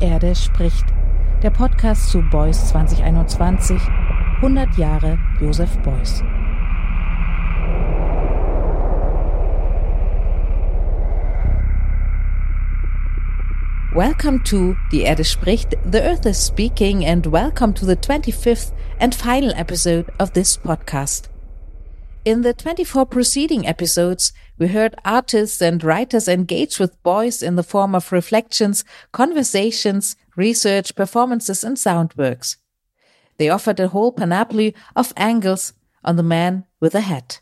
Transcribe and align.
Erde 0.00 0.34
spricht, 0.34 0.86
der 1.42 1.50
Podcast 1.50 2.08
zu 2.08 2.22
Beuys 2.22 2.68
2021, 2.68 3.78
100 4.36 4.78
Jahre 4.78 5.18
Josef 5.40 5.76
Beuys. 5.78 6.22
Welcome 13.92 14.42
to 14.44 14.76
Die 14.90 15.02
Erde 15.02 15.24
spricht, 15.24 15.76
The 15.84 15.98
Earth 15.98 16.24
is 16.24 16.46
Speaking, 16.46 17.04
and 17.04 17.26
welcome 17.30 17.74
to 17.74 17.84
the 17.84 17.96
25th 17.96 18.72
and 18.98 19.14
final 19.14 19.52
episode 19.54 20.06
of 20.18 20.32
this 20.32 20.56
podcast. 20.56 21.28
In 22.22 22.42
the 22.42 22.52
24 22.52 23.06
preceding 23.06 23.66
episodes, 23.66 24.34
we 24.58 24.66
heard 24.66 24.94
artists 25.06 25.62
and 25.62 25.82
writers 25.82 26.28
engage 26.28 26.78
with 26.78 27.02
Beuys 27.02 27.42
in 27.42 27.56
the 27.56 27.62
form 27.62 27.94
of 27.94 28.12
reflections, 28.12 28.84
conversations, 29.10 30.16
research, 30.36 30.94
performances, 30.94 31.64
and 31.64 31.78
sound 31.78 32.12
works. 32.18 32.58
They 33.38 33.48
offered 33.48 33.80
a 33.80 33.88
whole 33.88 34.12
panoply 34.12 34.74
of 34.94 35.14
angles 35.16 35.72
on 36.04 36.16
the 36.16 36.22
man 36.22 36.66
with 36.78 36.94
a 36.94 37.00
hat. 37.00 37.40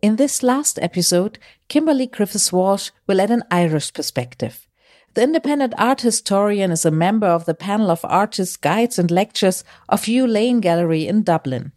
In 0.00 0.16
this 0.16 0.44
last 0.44 0.78
episode, 0.80 1.40
Kimberly 1.66 2.06
Griffiths 2.06 2.52
Walsh 2.52 2.92
will 3.08 3.20
add 3.20 3.32
an 3.32 3.42
Irish 3.50 3.92
perspective. 3.92 4.68
The 5.14 5.24
independent 5.24 5.74
art 5.76 6.02
historian 6.02 6.70
is 6.70 6.84
a 6.84 6.92
member 6.92 7.26
of 7.26 7.44
the 7.44 7.54
panel 7.54 7.90
of 7.90 8.04
artists, 8.04 8.56
guides, 8.56 9.00
and 9.00 9.10
lectures 9.10 9.64
of 9.88 10.04
Hugh 10.04 10.28
Lane 10.28 10.60
Gallery 10.60 11.08
in 11.08 11.24
Dublin. 11.24 11.72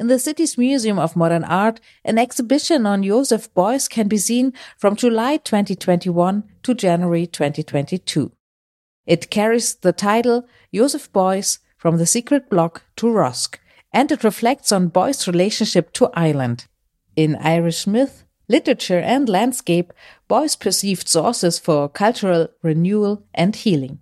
In 0.00 0.06
the 0.06 0.18
city's 0.18 0.56
Museum 0.56 0.98
of 0.98 1.14
Modern 1.14 1.44
Art, 1.44 1.78
an 2.06 2.16
exhibition 2.16 2.86
on 2.86 3.02
Joseph 3.02 3.52
Beuys 3.52 3.86
can 3.86 4.08
be 4.08 4.16
seen 4.16 4.54
from 4.78 4.96
July 4.96 5.36
2021 5.36 6.42
to 6.62 6.74
January 6.74 7.26
2022. 7.26 8.32
It 9.04 9.28
carries 9.28 9.74
the 9.74 9.92
title 9.92 10.46
Joseph 10.74 11.12
Beuys 11.12 11.58
from 11.76 11.98
the 11.98 12.06
Secret 12.06 12.48
Block 12.48 12.82
to 12.96 13.08
Rosc, 13.08 13.58
and 13.92 14.10
it 14.10 14.24
reflects 14.24 14.72
on 14.72 14.88
Beuys' 14.88 15.26
relationship 15.26 15.92
to 15.92 16.08
Ireland. 16.14 16.66
In 17.14 17.36
Irish 17.36 17.86
myth, 17.86 18.24
literature, 18.48 19.00
and 19.00 19.28
landscape, 19.28 19.92
Beuys 20.30 20.58
perceived 20.58 21.08
sources 21.08 21.58
for 21.58 21.90
cultural 21.90 22.48
renewal 22.62 23.26
and 23.34 23.54
healing. 23.54 23.98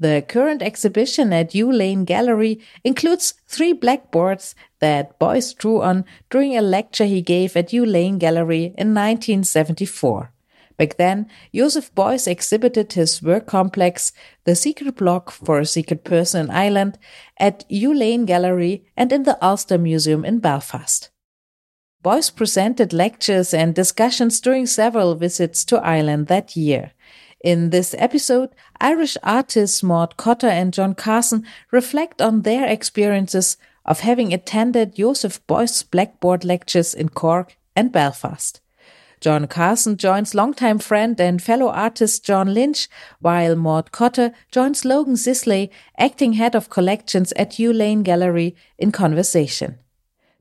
The 0.00 0.24
current 0.26 0.62
exhibition 0.62 1.32
at 1.32 1.52
Hugh 1.52 1.72
Lane 1.72 2.04
Gallery 2.04 2.60
includes 2.84 3.34
three 3.48 3.72
blackboards 3.72 4.54
that 4.78 5.18
Beuys 5.18 5.56
drew 5.56 5.82
on 5.82 6.04
during 6.30 6.56
a 6.56 6.62
lecture 6.62 7.04
he 7.04 7.20
gave 7.20 7.56
at 7.56 7.70
Hugh 7.70 7.84
Lane 7.84 8.18
Gallery 8.18 8.66
in 8.78 8.94
1974. 8.94 10.32
Back 10.76 10.96
then, 10.96 11.26
Joseph 11.52 11.92
Beuys 11.96 12.28
exhibited 12.28 12.92
his 12.92 13.20
work 13.20 13.46
complex, 13.46 14.12
The 14.44 14.54
Secret 14.54 14.94
Block 14.94 15.32
for 15.32 15.58
a 15.58 15.66
Secret 15.66 16.04
Person 16.04 16.46
in 16.46 16.50
Ireland, 16.52 16.96
at 17.36 17.64
Hugh 17.68 17.92
Lane 17.92 18.24
Gallery 18.24 18.84
and 18.96 19.12
in 19.12 19.24
the 19.24 19.36
Ulster 19.44 19.78
Museum 19.78 20.24
in 20.24 20.38
Belfast. 20.38 21.10
Beuys 22.04 22.30
presented 22.30 22.92
lectures 22.92 23.52
and 23.52 23.74
discussions 23.74 24.40
during 24.40 24.66
several 24.66 25.16
visits 25.16 25.64
to 25.64 25.78
Ireland 25.78 26.28
that 26.28 26.56
year. 26.56 26.92
In 27.40 27.70
this 27.70 27.94
episode, 27.98 28.50
Irish 28.80 29.16
artists 29.22 29.82
Maud 29.82 30.16
Cotter 30.16 30.48
and 30.48 30.72
John 30.72 30.94
Carson 30.94 31.46
reflect 31.70 32.20
on 32.20 32.42
their 32.42 32.66
experiences 32.66 33.56
of 33.84 34.00
having 34.00 34.34
attended 34.34 34.96
Joseph 34.96 35.46
Beuys 35.46 35.88
Blackboard 35.88 36.44
lectures 36.44 36.94
in 36.94 37.10
Cork 37.10 37.56
and 37.76 37.92
Belfast. 37.92 38.60
John 39.20 39.46
Carson 39.46 39.96
joins 39.96 40.34
longtime 40.34 40.78
friend 40.80 41.20
and 41.20 41.40
fellow 41.40 41.68
artist 41.68 42.24
John 42.24 42.54
Lynch, 42.54 42.88
while 43.20 43.56
Maud 43.56 43.92
Cotter 43.92 44.32
joins 44.50 44.84
Logan 44.84 45.16
Sisley, 45.16 45.70
acting 45.96 46.34
head 46.34 46.54
of 46.54 46.70
collections 46.70 47.32
at 47.32 47.54
Hugh 47.54 47.72
Lane 47.72 48.02
Gallery, 48.02 48.56
in 48.78 48.92
conversation. 48.92 49.78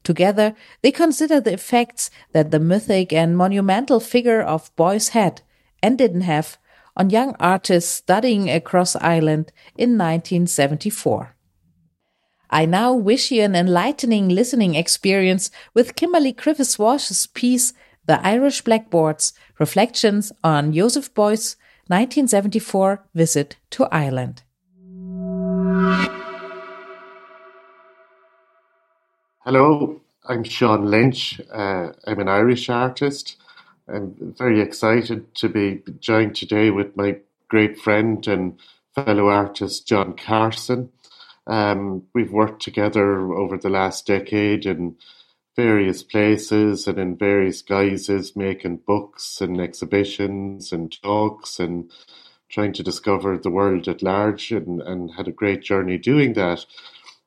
Together, 0.03 0.56
they 0.81 0.91
consider 0.91 1.40
the 1.40 1.53
effects 1.53 2.09
that 2.31 2.52
the 2.52 2.59
mythic 2.59 3.13
and 3.13 3.38
monumental 3.38 4.00
figure 4.00 4.41
of 4.41 4.75
Beuys 4.75 5.09
had 5.09 5.41
and 5.81 5.97
didn't 5.97 6.22
have 6.22 6.57
on 6.97 7.12
young 7.12 7.35
artists 7.40 7.91
studying 7.91 8.50
across 8.50 8.96
Ireland 8.96 9.53
in 9.78 9.91
1974. 9.91 11.35
I 12.50 12.66
now 12.66 12.94
wish 12.94 13.31
you 13.31 13.44
an 13.44 13.56
enlightening 13.56 14.30
listening 14.30 14.75
experience 14.75 15.52
with 15.74 15.96
Kimberly 15.96 16.31
Griffiths 16.31 16.80
Walsh's 16.80 17.28
piece, 17.28 17.74
The 18.06 18.25
Irish 18.25 18.62
Blackboards 18.62 19.34
Reflections 19.59 20.31
on 20.44 20.74
Joseph 20.74 21.13
Beuys' 21.13 21.56
1974 21.88 23.06
Visit 23.13 23.57
to 23.72 23.86
Ireland. 23.91 24.44
Hello, 29.46 30.02
I'm 30.25 30.44
Sean 30.44 30.90
Lynch. 30.90 31.40
Uh, 31.53 31.91
I'm 32.06 32.19
an 32.19 32.28
Irish 32.28 32.69
artist. 32.69 33.38
I'm 33.90 34.36
very 34.38 34.59
excited 34.59 35.34
to 35.36 35.48
be 35.48 35.81
joined 36.00 36.36
today 36.36 36.72
with 36.72 36.98
my 36.98 37.20
great 37.48 37.80
friend 37.80 38.25
and 38.28 38.59
fellow 38.94 39.30
artist 39.30 39.88
John 39.88 40.14
Carson. 40.14 40.92
Um, 41.46 42.03
we've 42.14 42.31
worked 42.31 42.62
together 42.62 43.31
over 43.34 43.58
the 43.58 43.70
last 43.70 44.06
decade 44.06 44.66
in 44.66 44.98
various 45.56 46.03
places 46.03 46.86
and 46.86 47.00
in 47.00 47.16
various 47.16 47.62
guises, 47.62 48.36
making 48.36 48.81
books 48.86 49.40
and 49.40 49.62
exhibitions 49.62 50.74
and 50.74 50.92
talks 51.02 51.58
and 51.58 51.90
trying 52.50 52.74
to 52.74 52.84
discover 52.84 53.38
the 53.38 53.50
world 53.50 53.88
at 53.88 54.04
large 54.04 54.52
and, 54.52 54.81
and 54.81 55.12
had 55.12 55.30
a 55.30 55.31
great 55.31 55.62
journey 55.62 55.98
doing 55.98 56.34
that. 56.34 56.66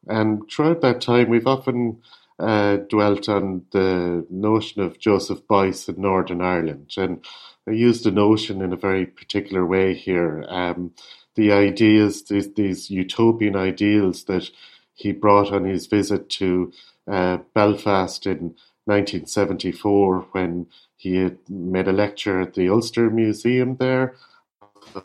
And 0.06 0.42
throughout 0.50 0.82
that 0.82 1.00
time, 1.00 1.30
we've 1.30 1.46
often 1.46 2.02
uh, 2.40 2.76
dwelt 2.88 3.28
on 3.28 3.66
the 3.72 4.26
notion 4.30 4.82
of 4.82 4.98
Joseph 4.98 5.46
Beuys 5.46 5.88
in 5.88 6.00
Northern 6.00 6.40
Ireland. 6.40 6.94
And 6.96 7.24
I 7.68 7.72
used 7.72 8.04
the 8.04 8.10
notion 8.10 8.62
in 8.62 8.72
a 8.72 8.76
very 8.76 9.06
particular 9.06 9.66
way 9.66 9.94
here. 9.94 10.44
Um, 10.48 10.94
the 11.36 11.52
ideas, 11.52 12.24
these, 12.24 12.52
these, 12.54 12.90
utopian 12.90 13.56
ideals 13.56 14.24
that 14.24 14.50
he 14.94 15.12
brought 15.12 15.52
on 15.52 15.64
his 15.64 15.86
visit 15.86 16.28
to 16.30 16.72
uh, 17.10 17.38
Belfast 17.54 18.26
in 18.26 18.54
1974 18.84 20.26
when 20.32 20.66
he 20.96 21.16
had 21.16 21.38
made 21.48 21.88
a 21.88 21.92
lecture 21.92 22.40
at 22.40 22.54
the 22.54 22.68
Ulster 22.68 23.10
Museum 23.10 23.76
there, 23.76 24.16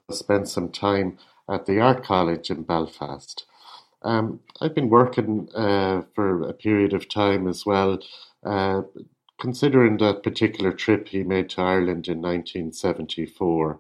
spent 0.10 0.48
some 0.48 0.70
time 0.70 1.18
at 1.50 1.66
the 1.66 1.80
Art 1.80 2.04
College 2.04 2.50
in 2.50 2.64
Belfast. 2.64 3.46
Um, 4.06 4.40
I've 4.62 4.76
been 4.76 4.90
working 4.90 5.50
uh, 5.56 6.04
for 6.14 6.48
a 6.48 6.54
period 6.54 6.94
of 6.94 7.10
time 7.10 7.48
as 7.48 7.66
well, 7.66 8.00
uh, 8.46 8.84
considering 9.40 9.98
that 9.98 10.24
particular 10.24 10.72
trip 10.72 11.08
he 11.08 11.24
made 11.24 11.50
to 11.52 11.62
Ireland 11.62 12.08
in 12.08 12.22
1974. 12.22 13.80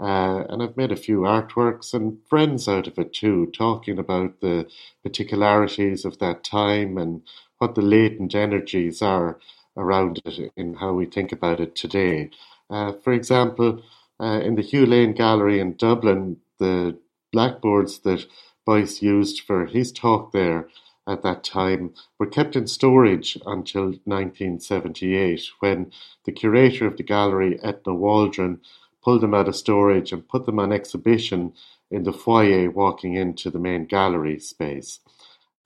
Uh, 0.00 0.44
and 0.48 0.62
I've 0.62 0.76
made 0.76 0.92
a 0.92 0.96
few 0.96 1.20
artworks 1.20 1.92
and 1.92 2.18
friends 2.28 2.68
out 2.68 2.86
of 2.86 2.98
it 2.98 3.12
too, 3.12 3.46
talking 3.46 3.98
about 3.98 4.40
the 4.40 4.68
particularities 5.02 6.04
of 6.04 6.18
that 6.20 6.44
time 6.44 6.96
and 6.96 7.22
what 7.58 7.74
the 7.74 7.82
latent 7.82 8.34
energies 8.34 9.02
are 9.02 9.38
around 9.76 10.20
it 10.24 10.52
in 10.56 10.74
how 10.74 10.92
we 10.92 11.06
think 11.06 11.32
about 11.32 11.58
it 11.60 11.74
today. 11.74 12.30
Uh, 12.70 12.92
for 12.92 13.12
example, 13.12 13.82
uh, 14.20 14.40
in 14.42 14.54
the 14.54 14.62
Hugh 14.62 14.86
Lane 14.86 15.14
Gallery 15.14 15.58
in 15.58 15.76
Dublin, 15.76 16.38
the 16.58 16.96
blackboards 17.32 18.00
that 18.00 18.26
Beuys 18.66 19.02
used 19.02 19.40
for 19.40 19.66
his 19.66 19.92
talk 19.92 20.32
there 20.32 20.68
at 21.06 21.22
that 21.22 21.44
time 21.44 21.92
were 22.18 22.26
kept 22.26 22.56
in 22.56 22.66
storage 22.66 23.36
until 23.46 23.84
1978 24.04 25.48
when 25.60 25.92
the 26.24 26.32
curator 26.32 26.86
of 26.86 26.96
the 26.96 27.02
gallery, 27.02 27.58
Ethna 27.62 27.94
Waldron, 27.94 28.60
pulled 29.02 29.20
them 29.20 29.34
out 29.34 29.48
of 29.48 29.56
storage 29.56 30.12
and 30.12 30.28
put 30.28 30.46
them 30.46 30.58
on 30.58 30.72
exhibition 30.72 31.52
in 31.90 32.04
the 32.04 32.12
foyer 32.12 32.70
walking 32.70 33.14
into 33.14 33.50
the 33.50 33.58
main 33.58 33.84
gallery 33.84 34.38
space. 34.38 35.00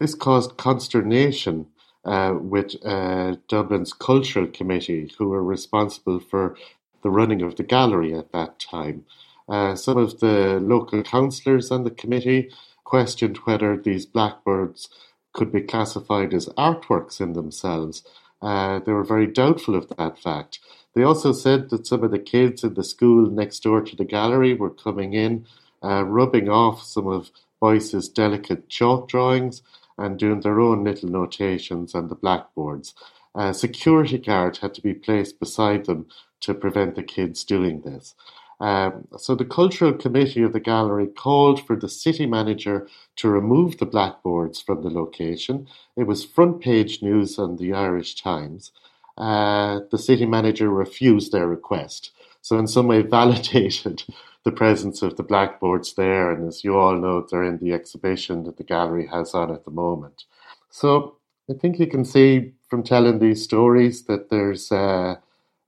This 0.01 0.15
caused 0.15 0.57
consternation 0.57 1.67
uh, 2.05 2.35
with 2.41 2.75
uh, 2.85 3.37
Dublin's 3.49 3.93
Cultural 3.93 4.47
Committee, 4.47 5.13
who 5.19 5.29
were 5.29 5.43
responsible 5.43 6.19
for 6.21 6.57
the 7.03 7.11
running 7.11 7.43
of 7.43 7.57
the 7.57 7.63
gallery 7.63 8.15
at 8.15 8.33
that 8.33 8.59
time. 8.59 9.05
Uh, 9.49 9.75
some 9.75 9.97
of 9.97 10.21
the 10.21 10.59
local 10.61 11.03
councillors 11.03 11.71
on 11.71 11.85
the 11.85 11.91
committee 11.91 12.51
questioned 12.89 13.37
whether 13.45 13.77
these 13.77 14.07
blackbirds 14.07 14.89
could 15.35 15.53
be 15.53 15.61
classified 15.61 16.33
as 16.33 16.49
artworks 16.57 17.21
in 17.21 17.35
themselves. 17.35 18.03
Uh, 18.41 18.79
they 18.79 18.93
were 18.93 19.05
very 19.05 19.27
doubtful 19.27 19.75
of 19.75 19.89
that 19.91 20.19
fact. 20.19 20.59
They 20.95 21.03
also 21.03 21.33
said 21.33 21.69
that 21.69 21.87
some 21.87 22.03
of 22.03 22.13
the 22.13 22.19
kids 22.19 22.65
in 22.65 22.73
the 22.73 22.83
school 22.83 23.31
next 23.31 23.63
door 23.63 23.83
to 23.83 23.95
the 23.95 24.07
gallery 24.07 24.55
were 24.55 24.71
coming 24.71 25.13
in, 25.13 25.45
uh, 25.85 26.03
rubbing 26.05 26.49
off 26.49 26.83
some 26.83 27.07
of 27.07 27.31
Beuys's 27.61 28.09
delicate 28.09 28.71
chalk 28.71 29.07
drawings 29.07 29.61
and 29.99 30.19
doing 30.19 30.41
their 30.41 30.59
own 30.59 30.83
little 30.83 31.11
notations 31.11 31.95
on 31.95 32.09
the 32.09 32.15
blackboards. 32.15 32.95
A 33.35 33.53
security 33.53 34.17
guard 34.17 34.57
had 34.57 34.73
to 34.75 34.81
be 34.81 34.95
placed 34.95 35.39
beside 35.39 35.85
them 35.85 36.07
to 36.41 36.55
prevent 36.55 36.95
the 36.95 37.03
kids 37.03 37.45
doing 37.45 37.83
this. 37.83 38.15
Um, 38.61 39.07
so 39.17 39.35
the 39.35 39.45
cultural 39.45 39.93
committee 39.93 40.43
of 40.43 40.53
the 40.53 40.61
gallery 40.61 41.07
called 41.07 41.65
for 41.65 41.77
the 41.77 41.89
city 41.89 42.27
manager 42.27 42.89
to 43.17 43.29
remove 43.29 43.79
the 43.79 43.87
blackboards 43.87 44.61
from 44.61 44.83
the 44.83 44.91
location. 44.91 45.69
It 45.97 46.05
was 46.05 46.25
front 46.25 46.61
page 46.61 47.03
news 47.03 47.39
on 47.39 47.57
the 47.57 47.73
Irish 47.73 48.21
Times. 48.21 48.73
Uh, 49.17 49.81
the 49.91 49.99
city 49.99 50.27
manager 50.27 50.71
refused 50.71 51.33
their 51.33 51.47
request. 51.47 52.11
So 52.43 52.59
in 52.59 52.67
some 52.67 52.89
way 52.89 53.03
validated 53.19 54.05
the 54.45 54.53
presence 54.53 55.03
of 55.03 55.17
the 55.17 55.23
blackboards 55.23 55.95
there. 55.95 56.31
And 56.33 56.47
as 56.49 56.65
you 56.65 56.79
all 56.79 56.97
know, 56.97 57.27
they're 57.29 57.45
in 57.45 57.59
the 57.59 57.73
exhibition 57.73 58.45
that 58.45 58.57
the 58.57 58.65
gallery 58.65 59.07
has 59.07 59.35
on 59.35 59.53
at 59.53 59.65
the 59.65 59.71
moment. 59.71 60.25
So 60.71 61.17
I 61.51 61.55
think 61.55 61.79
you 61.79 61.87
can 61.87 62.05
see 62.05 62.53
from 62.69 62.83
telling 62.83 63.19
these 63.19 63.43
stories 63.43 64.05
that 64.05 64.31
there's 64.31 64.71
uh, 64.71 65.17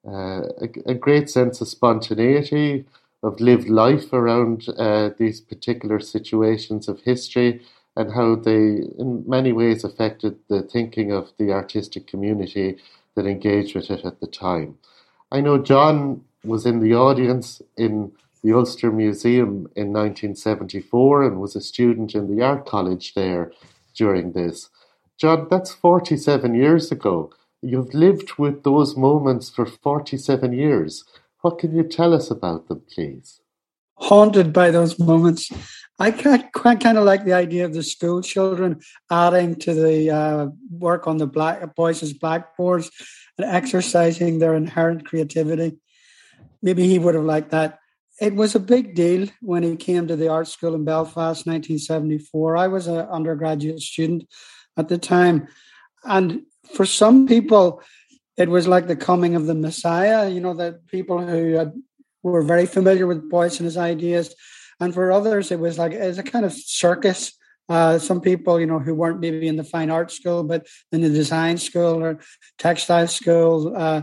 uh, 0.06 0.42
a, 0.60 0.68
a, 0.86 0.94
great 0.94 1.28
sense 1.28 1.60
of 1.60 1.68
spontaneity, 1.68 2.86
of 3.22 3.40
lived 3.40 3.68
life 3.68 4.12
around 4.12 4.66
uh, 4.78 5.10
these 5.18 5.40
particular 5.40 6.00
situations 6.00 6.88
of 6.88 7.00
history 7.00 7.60
and 7.96 8.12
how 8.12 8.34
they, 8.34 8.82
in 8.98 9.24
many 9.26 9.52
ways, 9.52 9.84
affected 9.84 10.38
the 10.48 10.62
thinking 10.62 11.12
of 11.12 11.32
the 11.38 11.52
artistic 11.52 12.06
community 12.06 12.78
that 13.14 13.26
engaged 13.26 13.74
with 13.74 13.90
it 13.90 14.04
at 14.04 14.20
the 14.20 14.26
time. 14.26 14.78
I 15.30 15.40
know 15.40 15.58
John 15.58 16.24
was 16.44 16.64
in 16.64 16.80
the 16.80 16.94
audience 16.94 17.60
in 17.76 18.12
the 18.42 18.54
Ulster 18.54 18.90
Museum 18.90 19.70
in 19.76 19.92
1974 19.92 21.24
and 21.24 21.40
was 21.40 21.54
a 21.54 21.60
student 21.60 22.14
in 22.14 22.34
the 22.34 22.42
art 22.42 22.64
college 22.64 23.14
there 23.14 23.52
during 23.94 24.32
this. 24.32 24.70
John, 25.18 25.48
that's 25.50 25.72
47 25.72 26.54
years 26.54 26.90
ago. 26.90 27.30
You've 27.62 27.92
lived 27.92 28.38
with 28.38 28.62
those 28.62 28.96
moments 28.96 29.50
for 29.50 29.66
47 29.66 30.52
years. 30.52 31.04
What 31.42 31.58
can 31.58 31.74
you 31.74 31.82
tell 31.82 32.14
us 32.14 32.30
about 32.30 32.68
them, 32.68 32.82
please? 32.92 33.40
Haunted 33.96 34.52
by 34.52 34.70
those 34.70 34.98
moments. 34.98 35.50
I 35.98 36.10
quite 36.10 36.80
kind 36.80 36.96
of 36.96 37.04
like 37.04 37.26
the 37.26 37.34
idea 37.34 37.66
of 37.66 37.74
the 37.74 37.82
school 37.82 38.22
children 38.22 38.80
adding 39.10 39.56
to 39.56 39.74
the 39.74 40.10
uh, 40.10 40.46
work 40.70 41.06
on 41.06 41.18
the 41.18 41.26
black 41.26 41.60
Beuys' 41.76 42.18
blackboards 42.18 42.90
and 43.36 43.46
exercising 43.46 44.38
their 44.38 44.54
inherent 44.54 45.04
creativity. 45.04 45.76
Maybe 46.62 46.86
he 46.86 46.98
would 46.98 47.14
have 47.14 47.24
liked 47.24 47.50
that. 47.50 47.78
It 48.20 48.34
was 48.34 48.54
a 48.54 48.60
big 48.60 48.94
deal 48.94 49.28
when 49.42 49.62
he 49.62 49.76
came 49.76 50.06
to 50.06 50.16
the 50.16 50.28
art 50.28 50.48
school 50.48 50.74
in 50.74 50.84
Belfast, 50.84 51.46
1974. 51.46 52.56
I 52.56 52.68
was 52.68 52.86
an 52.86 52.98
undergraduate 52.98 53.80
student 53.80 54.24
at 54.78 54.88
the 54.88 54.98
time, 54.98 55.48
and 56.04 56.42
for 56.74 56.86
some 56.86 57.26
people, 57.26 57.82
it 58.36 58.48
was 58.48 58.66
like 58.66 58.86
the 58.86 58.96
coming 58.96 59.34
of 59.34 59.46
the 59.46 59.54
Messiah. 59.54 60.28
You 60.28 60.40
know, 60.40 60.54
that 60.54 60.86
people 60.86 61.24
who 61.26 61.54
had, 61.54 61.72
were 62.22 62.42
very 62.42 62.66
familiar 62.66 63.06
with 63.06 63.30
Beuys 63.30 63.58
and 63.58 63.64
his 63.64 63.76
ideas, 63.76 64.34
and 64.78 64.94
for 64.94 65.12
others, 65.12 65.50
it 65.50 65.58
was 65.58 65.78
like 65.78 65.92
it's 65.92 66.18
a 66.18 66.22
kind 66.22 66.44
of 66.44 66.52
circus. 66.52 67.32
Uh, 67.68 67.98
some 67.98 68.20
people, 68.20 68.58
you 68.58 68.66
know, 68.66 68.80
who 68.80 68.94
weren't 68.94 69.20
maybe 69.20 69.46
in 69.46 69.54
the 69.54 69.62
fine 69.62 69.90
art 69.90 70.10
school, 70.10 70.42
but 70.42 70.66
in 70.90 71.02
the 71.02 71.08
design 71.08 71.56
school 71.56 72.02
or 72.02 72.18
textile 72.58 73.06
school, 73.06 73.72
uh, 73.76 74.02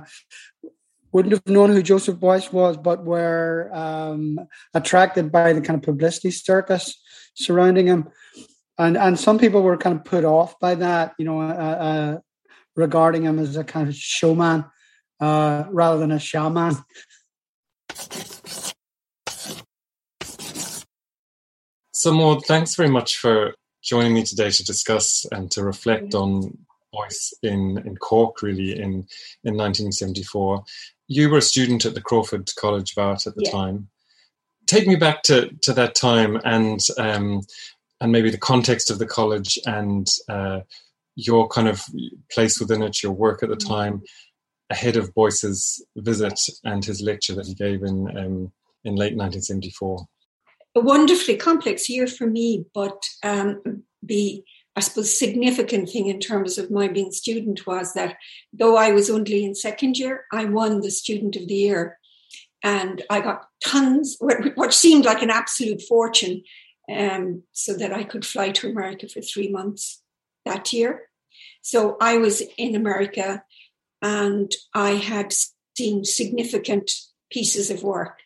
wouldn't 1.11 1.33
have 1.33 1.47
known 1.47 1.71
who 1.71 1.81
Joseph 1.81 2.17
Beuys 2.17 2.53
was, 2.53 2.77
but 2.77 3.03
were 3.03 3.69
um, 3.73 4.39
attracted 4.73 5.31
by 5.31 5.51
the 5.51 5.61
kind 5.61 5.77
of 5.77 5.83
publicity 5.83 6.31
circus 6.31 6.95
surrounding 7.33 7.87
him. 7.87 8.09
And 8.77 8.95
and 8.97 9.19
some 9.19 9.39
people 9.39 9.63
were 9.63 9.77
kind 9.77 9.95
of 9.97 10.05
put 10.05 10.25
off 10.25 10.59
by 10.59 10.75
that, 10.75 11.15
you 11.17 11.25
know, 11.25 11.41
uh, 11.41 11.45
uh, 11.45 12.17
regarding 12.77 13.23
him 13.23 13.39
as 13.39 13.57
a 13.57 13.63
kind 13.63 13.89
of 13.89 13.95
showman 13.95 14.63
uh, 15.19 15.65
rather 15.69 15.99
than 15.99 16.11
a 16.11 16.19
shaman. 16.19 16.75
So, 21.91 22.13
Maud, 22.13 22.45
thanks 22.45 22.75
very 22.75 22.89
much 22.89 23.17
for 23.17 23.55
joining 23.83 24.13
me 24.13 24.23
today 24.23 24.51
to 24.51 24.63
discuss 24.63 25.25
and 25.31 25.49
to 25.51 25.63
reflect 25.63 26.13
on 26.13 26.55
Beuys 26.93 27.33
in, 27.41 27.79
in 27.85 27.97
Cork, 27.97 28.41
really, 28.43 28.73
in, 28.73 29.07
in 29.43 29.55
1974. 29.57 30.63
You 31.07 31.29
were 31.29 31.39
a 31.39 31.41
student 31.41 31.85
at 31.85 31.95
the 31.95 32.01
Crawford 32.01 32.51
College 32.55 32.91
of 32.95 33.03
Art 33.03 33.25
at 33.25 33.35
the 33.35 33.45
yeah. 33.45 33.51
time. 33.51 33.89
Take 34.67 34.87
me 34.87 34.95
back 34.95 35.23
to, 35.23 35.49
to 35.63 35.73
that 35.73 35.95
time 35.95 36.39
and 36.45 36.79
um, 36.97 37.41
and 37.99 38.11
maybe 38.11 38.29
the 38.29 38.37
context 38.37 38.91
of 38.91 38.99
the 38.99 39.07
college 39.07 39.57
and 39.65 40.07
uh, 40.29 40.59
your 41.17 41.47
kind 41.49 41.67
of 41.67 41.83
place 42.31 42.59
within 42.59 42.83
it, 42.83 43.03
your 43.03 43.11
work 43.11 43.43
at 43.43 43.49
the 43.49 43.55
mm-hmm. 43.55 43.73
time, 43.73 44.03
ahead 44.69 44.95
of 44.95 45.13
Beuys's 45.13 45.83
visit 45.97 46.39
and 46.63 46.85
his 46.85 47.01
lecture 47.01 47.33
that 47.35 47.47
he 47.47 47.53
gave 47.53 47.83
in 47.83 48.07
um, 48.17 48.51
in 48.83 48.95
late 48.95 49.15
1974. 49.15 50.05
A 50.75 50.79
wonderfully 50.79 51.35
complex 51.35 51.89
year 51.89 52.05
for 52.05 52.27
me, 52.27 52.65
but 52.73 53.01
um, 53.23 53.83
the 54.03 54.43
I 54.75 54.79
suppose 54.79 55.17
significant 55.17 55.89
thing 55.89 56.05
in 56.05 56.19
terms 56.19 56.59
of 56.59 56.69
my 56.69 56.87
being 56.87 57.11
student 57.11 57.65
was 57.65 57.93
that 57.93 58.15
though 58.53 58.77
I 58.77 58.91
was 58.91 59.09
only 59.09 59.43
in 59.43 59.55
second 59.55 59.97
year, 59.97 60.25
I 60.31 60.45
won 60.45 60.81
the 60.81 60.91
student 60.91 61.35
of 61.35 61.47
the 61.47 61.55
year, 61.55 61.97
and 62.63 63.01
I 63.09 63.21
got 63.21 63.45
tons, 63.63 64.17
what 64.19 64.73
seemed 64.73 65.05
like 65.05 65.23
an 65.23 65.31
absolute 65.31 65.81
fortune, 65.81 66.43
um, 66.95 67.41
so 67.53 67.75
that 67.75 67.91
I 67.91 68.03
could 68.03 68.23
fly 68.23 68.51
to 68.51 68.69
America 68.69 69.09
for 69.09 69.21
three 69.21 69.49
months 69.49 70.03
that 70.47 70.73
year. 70.73 71.09
So 71.61 71.97
I 71.99 72.17
was 72.17 72.41
in 72.57 72.75
America 72.75 73.43
and 74.01 74.51
I 74.73 74.91
had 74.91 75.33
seen 75.77 76.03
significant 76.05 76.91
pieces 77.31 77.69
of 77.69 77.83
work, 77.83 78.19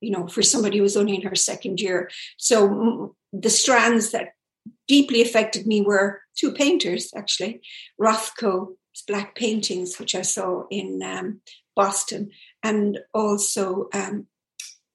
you 0.00 0.10
know, 0.10 0.26
for 0.26 0.42
somebody 0.42 0.78
who 0.78 0.82
was 0.82 0.96
only 0.96 1.14
in 1.14 1.22
her 1.22 1.34
second 1.34 1.80
year. 1.80 2.10
So 2.36 3.14
the 3.32 3.50
strands 3.50 4.10
that 4.10 4.32
deeply 4.86 5.22
affected 5.22 5.66
me 5.66 5.82
were 5.82 6.20
two 6.36 6.52
painters, 6.52 7.12
actually 7.16 7.60
Rothko's 8.00 9.02
Black 9.06 9.34
Paintings, 9.34 9.98
which 9.98 10.14
I 10.14 10.22
saw 10.22 10.64
in 10.70 11.02
um, 11.02 11.40
Boston, 11.76 12.30
and 12.62 12.98
also 13.14 13.88
um, 13.92 14.26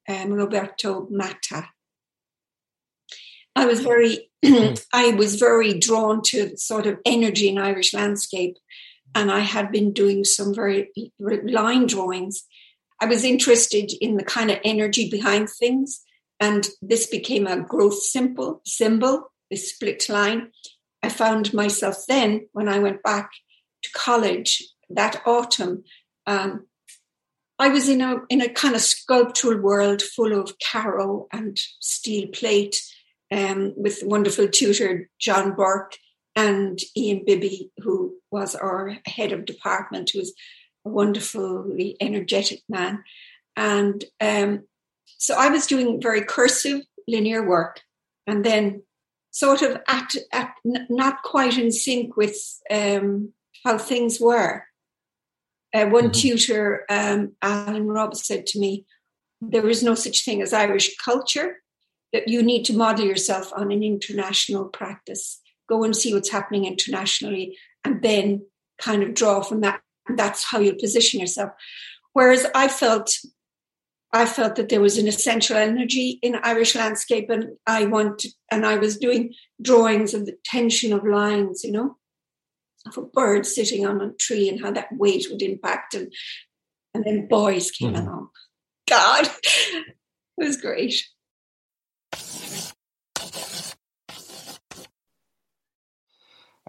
um, 0.09 0.33
Roberto 0.33 1.07
Matta, 1.09 1.69
I 3.55 3.65
was 3.65 3.81
very, 3.81 4.29
I 4.93 5.11
was 5.11 5.35
very 5.35 5.77
drawn 5.77 6.21
to 6.25 6.55
sort 6.57 6.87
of 6.87 6.99
energy 7.05 7.49
in 7.49 7.57
Irish 7.57 7.93
landscape, 7.93 8.57
and 9.15 9.31
I 9.31 9.39
had 9.39 9.71
been 9.71 9.93
doing 9.93 10.23
some 10.23 10.53
very 10.53 10.91
line 11.19 11.87
drawings. 11.87 12.43
I 12.99 13.05
was 13.05 13.23
interested 13.23 13.91
in 14.01 14.17
the 14.17 14.23
kind 14.23 14.49
of 14.49 14.59
energy 14.63 15.09
behind 15.09 15.49
things, 15.49 16.01
and 16.39 16.67
this 16.81 17.07
became 17.07 17.47
a 17.47 17.61
growth 17.61 18.01
symbol. 18.01 18.61
Symbol, 18.65 19.31
this 19.51 19.71
split 19.71 20.09
line. 20.09 20.51
I 21.03 21.09
found 21.09 21.53
myself 21.53 22.05
then 22.07 22.47
when 22.53 22.69
I 22.69 22.79
went 22.79 23.03
back 23.03 23.29
to 23.83 23.89
college 23.91 24.63
that 24.89 25.21
autumn. 25.25 25.83
Um, 26.25 26.67
I 27.59 27.69
was 27.69 27.87
in 27.87 28.01
a 28.01 28.21
in 28.29 28.41
a 28.41 28.49
kind 28.49 28.75
of 28.75 28.81
sculptural 28.81 29.59
world 29.59 30.01
full 30.01 30.33
of 30.33 30.55
Caro 30.59 31.27
and 31.31 31.57
steel 31.79 32.27
plate 32.33 32.81
um, 33.33 33.73
with 33.75 34.03
wonderful 34.03 34.47
tutor 34.47 35.09
John 35.19 35.55
Burke 35.55 35.97
and 36.35 36.79
Ian 36.95 37.23
Bibby, 37.25 37.71
who 37.79 38.15
was 38.31 38.55
our 38.55 38.97
head 39.05 39.31
of 39.31 39.45
department, 39.45 40.11
who 40.11 40.19
was 40.19 40.33
a 40.85 40.89
wonderfully 40.89 41.97
energetic 41.99 42.61
man. 42.69 43.03
And 43.55 44.03
um, 44.21 44.63
so 45.05 45.35
I 45.35 45.49
was 45.49 45.67
doing 45.67 46.01
very 46.01 46.23
cursive 46.23 46.81
linear 47.07 47.47
work 47.47 47.81
and 48.27 48.45
then 48.45 48.83
sort 49.31 49.61
of 49.63 49.77
at, 49.87 50.13
at 50.31 50.53
not 50.63 51.23
quite 51.23 51.57
in 51.57 51.71
sync 51.71 52.15
with 52.15 52.37
um, 52.69 53.33
how 53.65 53.77
things 53.77 54.19
were. 54.19 54.65
Uh, 55.73 55.85
one 55.87 56.05
mm-hmm. 56.05 56.11
tutor, 56.11 56.85
um, 56.87 57.31
Alan 57.41 57.87
Rubb, 57.87 58.15
said 58.15 58.45
to 58.47 58.59
me, 58.59 58.85
There 59.41 59.67
is 59.67 59.81
no 59.81 59.95
such 59.95 60.23
thing 60.23 60.43
as 60.43 60.53
Irish 60.53 60.95
culture 60.97 61.62
that 62.13 62.27
you 62.27 62.41
need 62.41 62.63
to 62.65 62.77
model 62.77 63.05
yourself 63.05 63.51
on 63.55 63.71
an 63.71 63.83
international 63.83 64.65
practice. 64.65 65.41
Go 65.67 65.83
and 65.83 65.95
see 65.95 66.13
what's 66.13 66.29
happening 66.29 66.65
internationally 66.65 67.57
and 67.83 68.01
then 68.01 68.45
kind 68.79 69.03
of 69.03 69.13
draw 69.13 69.41
from 69.41 69.61
that. 69.61 69.81
That's 70.15 70.43
how 70.43 70.59
you'll 70.59 70.75
position 70.75 71.19
yourself. 71.19 71.51
Whereas 72.13 72.45
I 72.53 72.67
felt 72.67 73.17
I 74.15 74.27
felt 74.27 74.57
that 74.57 74.69
there 74.69 74.79
was 74.79 74.99
an 74.99 75.07
essential 75.07 75.57
energy 75.57 76.19
in 76.21 76.35
Irish 76.43 76.75
landscape, 76.75 77.31
and 77.31 77.57
I 77.65 77.85
wanted, 77.85 78.31
and 78.51 78.63
I 78.63 78.75
was 78.75 78.99
doing 78.99 79.33
drawings 79.59 80.13
of 80.13 80.27
the 80.27 80.37
tension 80.45 80.93
of 80.93 81.03
lines, 81.03 81.63
you 81.63 81.71
know, 81.71 81.97
of 82.85 82.95
a 82.95 83.01
bird 83.01 83.47
sitting 83.47 83.87
on 83.87 84.01
a 84.01 84.13
tree 84.13 84.47
and 84.47 84.61
how 84.61 84.69
that 84.69 84.89
weight 84.91 85.25
would 85.31 85.41
impact, 85.41 85.95
and 85.95 86.13
and 86.93 87.03
then 87.03 87.27
Beuys 87.27 87.75
came 87.75 87.95
mm. 87.95 88.01
along. 88.03 88.29
God, 88.87 89.27
it 89.43 89.95
was 90.37 90.57
great. 90.57 91.03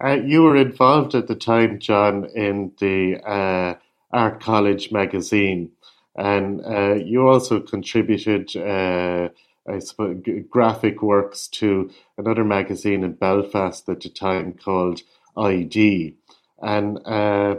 Uh, 0.02 0.18
you 0.24 0.42
were 0.42 0.56
involved 0.56 1.14
at 1.14 1.28
the 1.28 1.36
time, 1.36 1.78
John, 1.78 2.26
in 2.34 2.72
the 2.80 3.20
uh, 3.24 3.74
Art 4.12 4.40
College 4.40 4.92
magazine. 4.92 5.70
and 6.16 6.64
uh, 6.64 6.94
you 6.94 7.26
also 7.28 7.60
contributed. 7.60 8.54
Uh, 8.56 9.28
I 9.68 9.78
suppose, 9.78 10.22
graphic 10.50 11.02
works 11.02 11.48
to 11.48 11.90
another 12.18 12.44
magazine 12.44 13.02
in 13.02 13.14
Belfast 13.14 13.88
at 13.88 14.00
the 14.00 14.10
time 14.10 14.52
called 14.54 15.00
ID. 15.36 16.16
And 16.62 17.00
uh, 17.06 17.56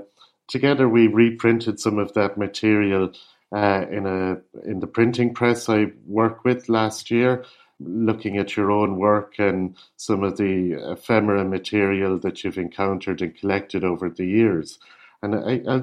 together 0.48 0.88
we 0.88 1.08
reprinted 1.08 1.80
some 1.80 1.98
of 1.98 2.14
that 2.14 2.38
material 2.38 3.14
uh, 3.52 3.86
in 3.90 4.06
a 4.06 4.38
in 4.70 4.82
the 4.82 4.88
printing 4.88 5.34
press 5.34 5.70
I 5.70 5.94
worked 6.06 6.46
with 6.46 6.70
last 6.70 7.10
year, 7.10 7.46
looking 7.80 8.38
at 8.38 8.56
your 8.56 8.72
own 8.72 8.98
work 8.98 9.36
and 9.38 9.76
some 9.98 10.24
of 10.24 10.38
the 10.38 10.74
ephemera 10.92 11.44
material 11.44 12.18
that 12.20 12.44
you've 12.44 12.58
encountered 12.58 13.22
and 13.22 13.38
collected 13.38 13.84
over 13.84 14.10
the 14.10 14.26
years. 14.26 14.80
And 15.22 15.36
I, 15.36 15.62
I 15.68 15.82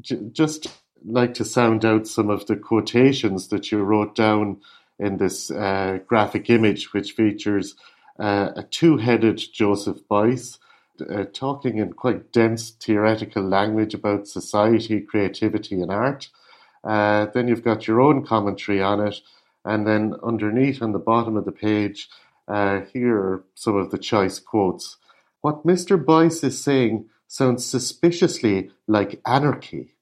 j- 0.00 0.28
just 0.32 0.68
like 1.04 1.34
to 1.34 1.44
sound 1.44 1.84
out 1.84 2.06
some 2.06 2.30
of 2.30 2.46
the 2.46 2.56
quotations 2.56 3.48
that 3.48 3.70
you 3.70 3.78
wrote 3.78 4.14
down 4.14 4.60
in 4.98 5.16
this 5.16 5.50
uh, 5.50 5.98
graphic 6.06 6.48
image, 6.50 6.92
which 6.92 7.12
features 7.12 7.74
uh, 8.18 8.50
a 8.56 8.62
two-headed 8.62 9.42
Joseph 9.52 9.98
Beuys 10.08 10.58
uh, 11.10 11.24
talking 11.32 11.78
in 11.78 11.92
quite 11.92 12.32
dense 12.32 12.70
theoretical 12.70 13.42
language 13.42 13.94
about 13.94 14.28
society, 14.28 15.00
creativity, 15.00 15.80
and 15.80 15.90
art. 15.90 16.28
Uh, 16.84 17.26
then 17.34 17.48
you've 17.48 17.64
got 17.64 17.88
your 17.88 18.00
own 18.00 18.24
commentary 18.24 18.80
on 18.80 19.00
it, 19.00 19.20
and 19.64 19.86
then 19.86 20.14
underneath 20.22 20.82
on 20.82 20.92
the 20.92 20.98
bottom 20.98 21.36
of 21.36 21.44
the 21.44 21.52
page, 21.52 22.08
uh, 22.46 22.80
here 22.92 23.16
are 23.16 23.44
some 23.54 23.76
of 23.76 23.90
the 23.90 23.98
choice 23.98 24.38
quotes. 24.38 24.98
What 25.40 25.66
Mr. 25.66 26.02
Beuys 26.02 26.44
is 26.44 26.62
saying 26.62 27.06
sounds 27.26 27.64
suspiciously 27.64 28.70
like 28.86 29.20
anarchy. 29.26 29.94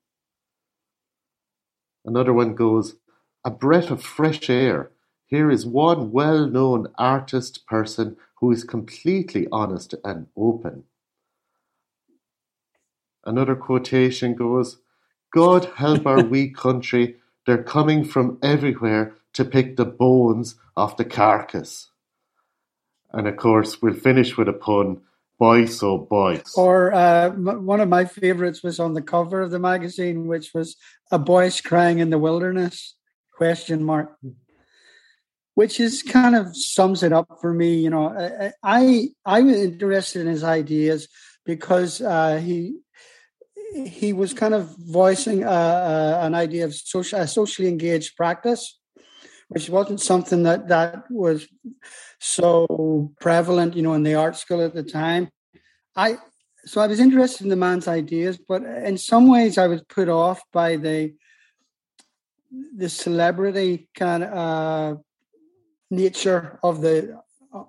Another 2.04 2.32
one 2.32 2.54
goes, 2.54 2.96
a 3.44 3.50
breath 3.50 3.90
of 3.90 4.02
fresh 4.02 4.50
air. 4.50 4.90
Here 5.26 5.50
is 5.50 5.64
one 5.64 6.12
well 6.12 6.46
known 6.46 6.88
artist 6.98 7.66
person 7.66 8.16
who 8.40 8.50
is 8.50 8.64
completely 8.64 9.46
honest 9.52 9.94
and 10.04 10.26
open. 10.36 10.84
Another 13.24 13.54
quotation 13.54 14.34
goes, 14.34 14.78
God 15.32 15.70
help 15.76 16.06
our 16.06 16.22
wee 16.24 16.50
country, 16.50 17.16
they're 17.46 17.62
coming 17.62 18.04
from 18.04 18.38
everywhere 18.42 19.14
to 19.34 19.44
pick 19.44 19.76
the 19.76 19.84
bones 19.84 20.56
off 20.76 20.96
the 20.96 21.04
carcass. 21.04 21.90
And 23.12 23.26
of 23.26 23.36
course, 23.36 23.80
we'll 23.82 23.94
finish 23.94 24.36
with 24.36 24.48
a 24.48 24.52
pun 24.52 25.00
Beuys 25.40 25.82
or 25.82 26.06
Beuys. 26.06 26.56
Or 26.56 26.94
uh, 26.94 27.30
m- 27.30 27.66
one 27.66 27.80
of 27.80 27.88
my 27.88 28.04
favorites 28.04 28.62
was 28.62 28.78
on 28.78 28.94
the 28.94 29.02
cover 29.02 29.42
of 29.42 29.50
the 29.50 29.58
magazine, 29.58 30.26
which 30.26 30.54
was 30.54 30.76
a 31.10 31.18
voice 31.18 31.60
crying 31.60 31.98
in 31.98 32.10
the 32.10 32.18
wilderness? 32.18 32.94
Question 33.36 33.82
mark 33.82 34.16
which 35.54 35.80
is 35.80 36.02
kind 36.02 36.34
of 36.34 36.56
sums 36.56 37.02
it 37.02 37.12
up 37.12 37.38
for 37.40 37.52
me. 37.52 37.74
You 37.74 37.90
know, 37.90 38.52
I 38.62 39.08
I, 39.24 39.40
was 39.42 39.56
interested 39.56 40.22
in 40.22 40.26
his 40.26 40.44
ideas 40.44 41.08
because 41.44 42.00
uh, 42.00 42.38
he 42.38 42.78
he 43.72 44.12
was 44.12 44.32
kind 44.32 44.54
of 44.54 44.74
voicing 44.78 45.44
uh, 45.44 45.48
uh, 45.48 46.20
an 46.22 46.34
idea 46.34 46.64
of 46.64 46.74
social, 46.74 47.20
a 47.20 47.26
socially 47.26 47.68
engaged 47.68 48.16
practice, 48.16 48.78
which 49.48 49.68
wasn't 49.68 50.00
something 50.00 50.42
that 50.44 50.68
that 50.68 51.04
was 51.10 51.46
so 52.20 53.12
prevalent, 53.20 53.76
you 53.76 53.82
know, 53.82 53.94
in 53.94 54.02
the 54.02 54.14
art 54.14 54.36
school 54.36 54.62
at 54.62 54.74
the 54.74 54.82
time. 54.82 55.28
I 55.96 56.18
so 56.64 56.80
I 56.80 56.86
was 56.86 57.00
interested 57.00 57.42
in 57.42 57.50
the 57.50 57.56
man's 57.56 57.88
ideas, 57.88 58.38
but 58.38 58.62
in 58.62 58.96
some 58.96 59.28
ways 59.28 59.58
I 59.58 59.66
was 59.66 59.82
put 59.82 60.08
off 60.08 60.40
by 60.52 60.76
the 60.76 61.14
the 62.76 62.88
celebrity 62.88 63.88
kind 63.94 64.22
of 64.22 64.32
uh, 64.32 65.00
nature 65.90 66.58
of 66.62 66.80
the 66.80 67.20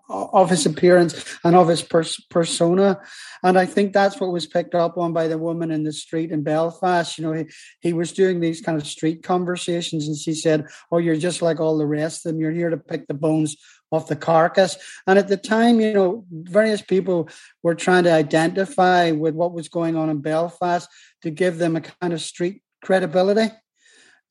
of 0.09 0.49
his 0.49 0.65
appearance 0.65 1.37
and 1.43 1.55
of 1.55 1.67
his 1.67 1.81
pers- 1.81 2.23
persona. 2.29 3.01
And 3.43 3.57
i 3.57 3.65
think 3.65 3.93
that's 3.93 4.19
what 4.19 4.31
was 4.31 4.45
picked 4.45 4.75
up 4.75 4.97
on 4.97 5.13
by 5.13 5.27
the 5.27 5.37
woman 5.37 5.71
in 5.71 5.83
the 5.83 5.91
street 5.91 6.31
in 6.31 6.43
belfast. 6.43 7.17
You 7.17 7.25
know 7.25 7.33
he, 7.33 7.45
he 7.81 7.93
was 7.93 8.11
doing 8.11 8.39
these 8.39 8.61
kind 8.61 8.79
of 8.79 8.87
street 8.87 9.23
conversations 9.23 10.07
and 10.07 10.17
she 10.17 10.33
said 10.33 10.67
oh 10.91 10.97
you're 10.97 11.15
just 11.15 11.41
like 11.41 11.59
all 11.59 11.77
the 11.77 11.85
rest 11.85 12.25
of 12.25 12.31
them. 12.31 12.41
You're 12.41 12.51
here 12.51 12.69
to 12.69 12.77
pick 12.77 13.07
the 13.07 13.13
bones 13.13 13.57
off 13.91 14.07
the 14.07 14.15
carcass. 14.15 14.77
And 15.05 15.19
at 15.19 15.27
the 15.27 15.37
time 15.37 15.79
you 15.79 15.93
know 15.93 16.25
various 16.31 16.81
people 16.81 17.29
were 17.61 17.75
trying 17.75 18.05
to 18.05 18.13
identify 18.13 19.11
with 19.11 19.35
what 19.35 19.53
was 19.53 19.69
going 19.69 19.95
on 19.95 20.09
in 20.09 20.21
belfast 20.21 20.89
to 21.21 21.29
give 21.29 21.57
them 21.57 21.75
a 21.75 21.81
kind 21.81 22.13
of 22.13 22.21
street 22.21 22.61
credibility. 22.83 23.51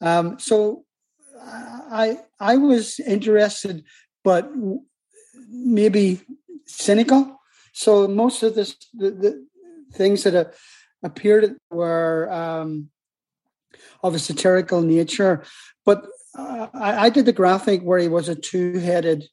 Um, 0.00 0.38
so 0.38 0.84
I 1.44 2.18
I 2.40 2.56
was 2.56 2.98
interested, 3.00 3.84
but 4.24 4.50
maybe 5.52 6.20
cynical. 6.66 7.40
So 7.72 8.08
most 8.08 8.42
of 8.42 8.54
this, 8.54 8.76
the, 8.94 9.10
the 9.10 9.46
things 9.92 10.24
that 10.24 10.34
uh, 10.34 10.50
appeared 11.02 11.56
were 11.70 12.30
um, 12.32 12.88
of 14.02 14.14
a 14.14 14.18
satirical 14.18 14.82
nature. 14.82 15.44
But 15.84 16.06
uh, 16.36 16.68
I, 16.74 17.06
I, 17.06 17.10
did 17.10 17.26
the 17.26 17.32
graphic 17.32 17.82
where 17.82 17.98
he 17.98 18.08
was 18.08 18.28
a 18.28 18.34
two-headed. 18.34 19.24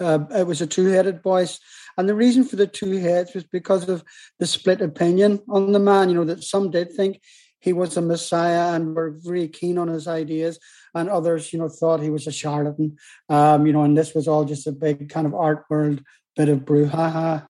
Uh, 0.00 0.20
it 0.30 0.46
was 0.46 0.60
a 0.60 0.66
two-headed 0.66 1.22
voice, 1.22 1.58
and 1.96 2.08
the 2.08 2.14
reason 2.14 2.44
for 2.44 2.56
the 2.56 2.66
two 2.66 2.98
heads 2.98 3.32
was 3.32 3.44
because 3.44 3.88
of 3.88 4.04
the 4.38 4.46
split 4.46 4.80
opinion 4.80 5.40
on 5.48 5.72
the 5.72 5.78
man. 5.78 6.08
You 6.08 6.16
know 6.16 6.24
that 6.24 6.42
some 6.42 6.70
did 6.70 6.92
think 6.92 7.20
he 7.62 7.72
was 7.72 7.96
a 7.96 8.02
messiah 8.02 8.74
and 8.74 8.94
were 8.94 9.10
very 9.10 9.48
keen 9.48 9.78
on 9.78 9.88
his 9.88 10.08
ideas, 10.08 10.58
and 10.94 11.08
others, 11.08 11.52
you 11.52 11.58
know, 11.58 11.68
thought 11.68 12.00
he 12.00 12.10
was 12.10 12.26
a 12.26 12.32
charlatan. 12.32 12.96
Um, 13.28 13.66
you 13.66 13.72
know, 13.72 13.84
and 13.84 13.96
this 13.96 14.14
was 14.14 14.26
all 14.28 14.44
just 14.44 14.66
a 14.66 14.72
big 14.72 15.08
kind 15.08 15.26
of 15.26 15.34
art 15.34 15.64
world 15.70 16.02
bit 16.36 16.48
of 16.48 16.60
brouhaha. 16.60 17.46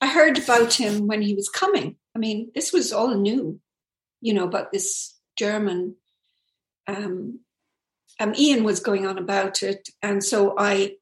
I 0.00 0.06
heard 0.06 0.38
about 0.38 0.74
him 0.74 1.06
when 1.06 1.22
he 1.22 1.34
was 1.34 1.48
coming. 1.48 1.96
I 2.14 2.18
mean, 2.18 2.50
this 2.54 2.72
was 2.72 2.92
all 2.92 3.14
new, 3.16 3.60
you 4.20 4.34
know, 4.34 4.44
about 4.44 4.72
this 4.72 5.18
German. 5.36 5.96
Um, 6.86 7.40
um, 8.20 8.34
Ian 8.36 8.64
was 8.64 8.80
going 8.80 9.06
on 9.06 9.18
about 9.18 9.62
it, 9.62 9.88
and 10.00 10.22
so 10.22 10.54
I 10.56 10.96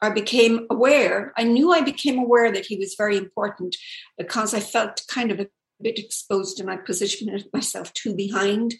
I 0.00 0.10
became 0.10 0.66
aware. 0.68 1.32
I 1.36 1.44
knew 1.44 1.72
I 1.72 1.80
became 1.80 2.18
aware 2.18 2.52
that 2.52 2.66
he 2.66 2.76
was 2.76 2.96
very 2.96 3.16
important 3.16 3.76
because 4.18 4.52
I 4.52 4.60
felt 4.60 5.02
kind 5.08 5.30
of 5.30 5.40
a 5.40 5.48
bit 5.82 5.98
exposed 5.98 6.60
and 6.60 6.70
I 6.70 6.76
positioned 6.76 7.44
myself 7.52 7.92
too 7.92 8.14
behind 8.14 8.74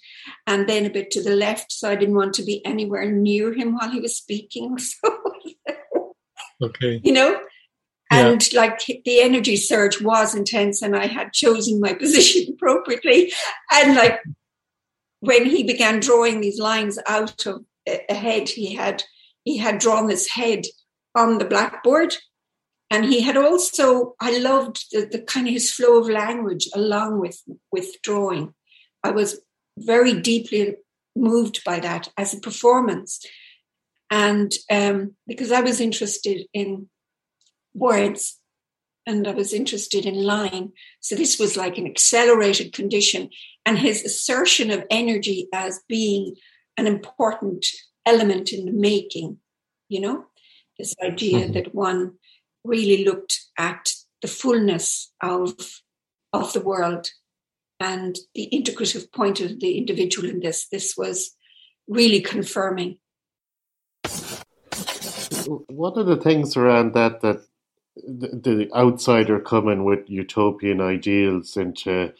and 0.47 0.69
then 0.69 0.87
a 0.87 0.91
bit 0.91 1.11
to 1.13 1.23
the 1.23 1.35
left. 1.35 1.73
So 1.73 1.91
I 1.91 1.97
didn't 1.97 2.15
want 2.15 2.35
to 2.35 2.43
be 2.43 2.65
anywhere 2.65 3.11
near 3.11 3.53
him 3.53 3.75
while 3.75 3.91
he 3.91 4.01
was 4.01 4.17
speaking. 4.17 4.77
So, 6.63 6.69
okay. 6.69 7.01
You 7.03 7.13
know? 7.13 7.41
And 8.11 8.53
yeah. 8.53 8.61
like 8.61 8.81
the 8.87 9.21
energy 9.21 9.57
surge 9.57 10.01
was 10.01 10.35
intense 10.35 10.83
and 10.83 10.95
I 10.95 11.07
had 11.07 11.33
chosen 11.33 11.81
my 11.81 11.95
position 12.03 12.55
appropriately. 12.55 13.33
And 13.73 13.97
like 13.97 14.21
when 15.21 15.47
he 15.47 15.63
began 15.63 16.01
drawing 16.01 16.41
these 16.41 16.59
lines 16.59 16.99
out 17.07 17.47
of 17.47 17.65
a 17.87 18.15
head, 18.15 18.49
he 18.49 18.75
had 18.75 19.03
he 19.45 19.57
had 19.57 19.79
drawn 19.79 20.07
this 20.07 20.29
head 20.29 20.65
on 21.15 21.39
the 21.39 21.45
blackboard 21.45 22.17
and 22.93 23.07
he 23.07 23.23
had 23.23 23.37
also 23.37 24.15
i 24.21 24.39
loved 24.39 24.85
the, 24.93 25.09
the, 25.11 25.21
kind 25.21 25.49
of 25.49 25.55
his 25.55 25.73
flow 25.73 25.99
of 25.99 26.09
language 26.09 26.69
along 26.75 27.21
with 27.21 27.43
with 27.73 28.01
drawing. 28.03 28.55
I 29.03 29.11
was 29.11 29.41
very 29.79 30.21
deeply 30.21 30.77
moved 31.17 31.65
by 31.65 31.81
that 31.81 32.09
as 32.17 32.33
a 32.33 32.41
performance. 32.41 33.21
And 34.11 34.53
um, 34.71 35.17
because 35.27 35.51
i 35.51 35.61
was 35.61 35.81
interested 35.81 36.47
in 36.53 36.89
words 37.75 38.39
and 39.07 39.27
i 39.27 39.33
was 39.33 39.53
interested 39.53 40.07
in 40.07 40.23
line. 40.23 40.73
So 41.01 41.17
this 41.17 41.39
was 41.39 41.57
like 41.57 41.79
an 41.79 41.87
accelerated 41.87 42.73
condition 42.73 43.31
and 43.67 43.79
his 43.79 44.05
assertion 44.05 44.71
of 44.71 44.85
energy 44.91 45.49
as 45.53 45.81
being 45.89 46.37
an 46.77 46.87
important 46.87 47.67
element 48.07 48.53
in 48.53 48.67
the 48.67 48.73
making 48.73 49.39
you 49.93 50.01
know? 50.01 50.25
This 50.79 50.95
idea 51.05 51.41
mm-hmm. 51.41 51.53
that 51.53 51.75
one 51.75 52.15
really 52.65 53.05
looked 53.05 53.41
at 53.59 53.93
the 54.21 54.29
fullness 54.29 55.13
of 55.23 55.55
of 56.33 56.53
the 56.53 56.61
world 56.61 57.11
and 57.81 58.17
the 58.35 58.49
integrative 58.53 59.13
point 59.13 59.41
of 59.41 59.61
the 59.61 59.77
individual 59.77 60.29
in 60.29 60.41
this. 60.41 60.69
This 60.69 60.97
was 60.97 61.35
really 61.89 62.21
confirming. 62.21 62.99
One 65.47 65.99
of 65.99 66.07
the 66.07 66.17
things 66.17 66.57
around 66.57 66.95
that 66.95 67.21
that 67.23 67.45
the, 67.97 68.71
outsider 68.75 69.39
coming 69.41 69.85
with 69.85 70.09
utopian 70.09 70.81
ideals 70.81 71.57
into 71.57 72.13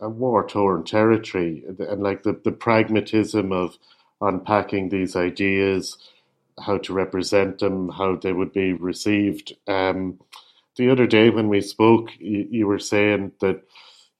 a 0.00 0.08
war 0.08 0.46
torn 0.46 0.84
territory 0.84 1.64
and 1.66 2.02
like 2.02 2.22
the, 2.22 2.40
the 2.44 2.52
pragmatism 2.52 3.52
of 3.52 3.78
unpacking 4.20 4.88
these 4.88 5.14
ideas 5.16 5.98
how 6.60 6.78
to 6.78 6.92
represent 6.92 7.58
them, 7.58 7.88
how 7.88 8.16
they 8.16 8.32
would 8.32 8.52
be 8.52 8.72
received. 8.72 9.54
Um, 9.66 10.20
the 10.76 10.90
other 10.90 11.06
day 11.06 11.30
when 11.30 11.48
we 11.48 11.60
spoke, 11.60 12.10
you, 12.18 12.46
you, 12.50 12.66
were 12.66 12.78
saying 12.78 13.32
that 13.40 13.62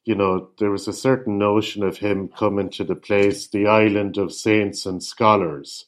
you 0.05 0.15
know, 0.15 0.51
there 0.59 0.71
was 0.71 0.89
a 0.89 0.93
certain 0.93 1.39
notion 1.39 1.83
of 1.83 1.99
him 1.99 2.29
coming 2.29 2.71
to 2.71 2.85
the 2.85 2.95
place, 2.95 3.49
the 3.49 3.67
island 3.67 4.17
of 4.17 4.33
saints 4.33 4.87
and 4.87 5.03
scholars. 5.03 5.87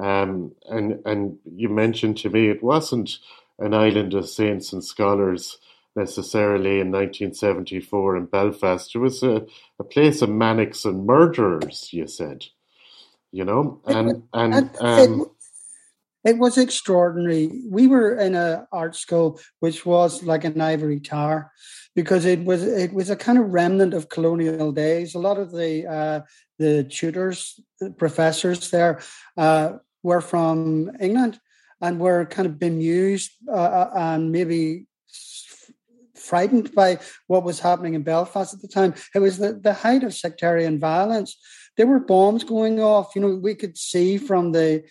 Um, 0.00 0.52
and 0.68 1.00
and 1.06 1.38
you 1.44 1.68
mentioned 1.68 2.18
to 2.18 2.30
me 2.30 2.48
it 2.48 2.62
wasn't 2.62 3.18
an 3.60 3.72
island 3.72 4.12
of 4.14 4.28
saints 4.28 4.72
and 4.72 4.84
scholars 4.84 5.58
necessarily 5.94 6.80
in 6.80 6.90
1974 6.90 8.16
in 8.16 8.26
Belfast. 8.26 8.94
It 8.94 8.98
was 8.98 9.22
a, 9.22 9.46
a 9.78 9.84
place 9.84 10.22
of 10.22 10.30
manics 10.30 10.84
and 10.84 11.06
murderers, 11.06 11.88
you 11.92 12.08
said, 12.08 12.44
you 13.30 13.44
know, 13.44 13.80
and, 13.86 14.24
and, 14.32 14.70
um, 14.80 15.30
it 16.24 16.38
was 16.38 16.56
extraordinary. 16.56 17.62
We 17.68 17.86
were 17.86 18.16
in 18.18 18.34
an 18.34 18.66
art 18.72 18.96
school 18.96 19.40
which 19.60 19.84
was 19.84 20.22
like 20.22 20.44
an 20.44 20.60
ivory 20.60 21.00
tower 21.00 21.52
because 21.94 22.24
it 22.24 22.44
was 22.44 22.62
it 22.62 22.92
was 22.92 23.10
a 23.10 23.16
kind 23.16 23.38
of 23.38 23.52
remnant 23.52 23.94
of 23.94 24.08
colonial 24.08 24.72
days. 24.72 25.14
A 25.14 25.18
lot 25.18 25.38
of 25.38 25.52
the 25.52 25.86
uh, 25.86 26.20
the 26.58 26.84
tutors, 26.84 27.60
the 27.80 27.90
professors 27.90 28.70
there 28.70 29.00
uh, 29.36 29.74
were 30.02 30.20
from 30.20 30.90
England 31.00 31.38
and 31.80 32.00
were 32.00 32.24
kind 32.26 32.46
of 32.46 32.58
bemused 32.58 33.30
uh, 33.48 33.52
uh 33.52 33.90
and 33.94 34.32
maybe 34.32 34.86
frightened 36.16 36.74
by 36.74 36.98
what 37.26 37.44
was 37.44 37.60
happening 37.60 37.94
in 37.94 38.02
Belfast 38.02 38.54
at 38.54 38.62
the 38.62 38.68
time. 38.68 38.94
It 39.14 39.18
was 39.18 39.36
the, 39.38 39.52
the 39.52 39.74
height 39.74 40.02
of 40.02 40.14
sectarian 40.14 40.80
violence. 40.80 41.36
There 41.76 41.86
were 41.86 42.00
bombs 42.00 42.44
going 42.44 42.80
off. 42.80 43.14
You 43.14 43.20
know, 43.20 43.34
we 43.34 43.54
could 43.54 43.76
see 43.76 44.16
from 44.16 44.52
the 44.52 44.84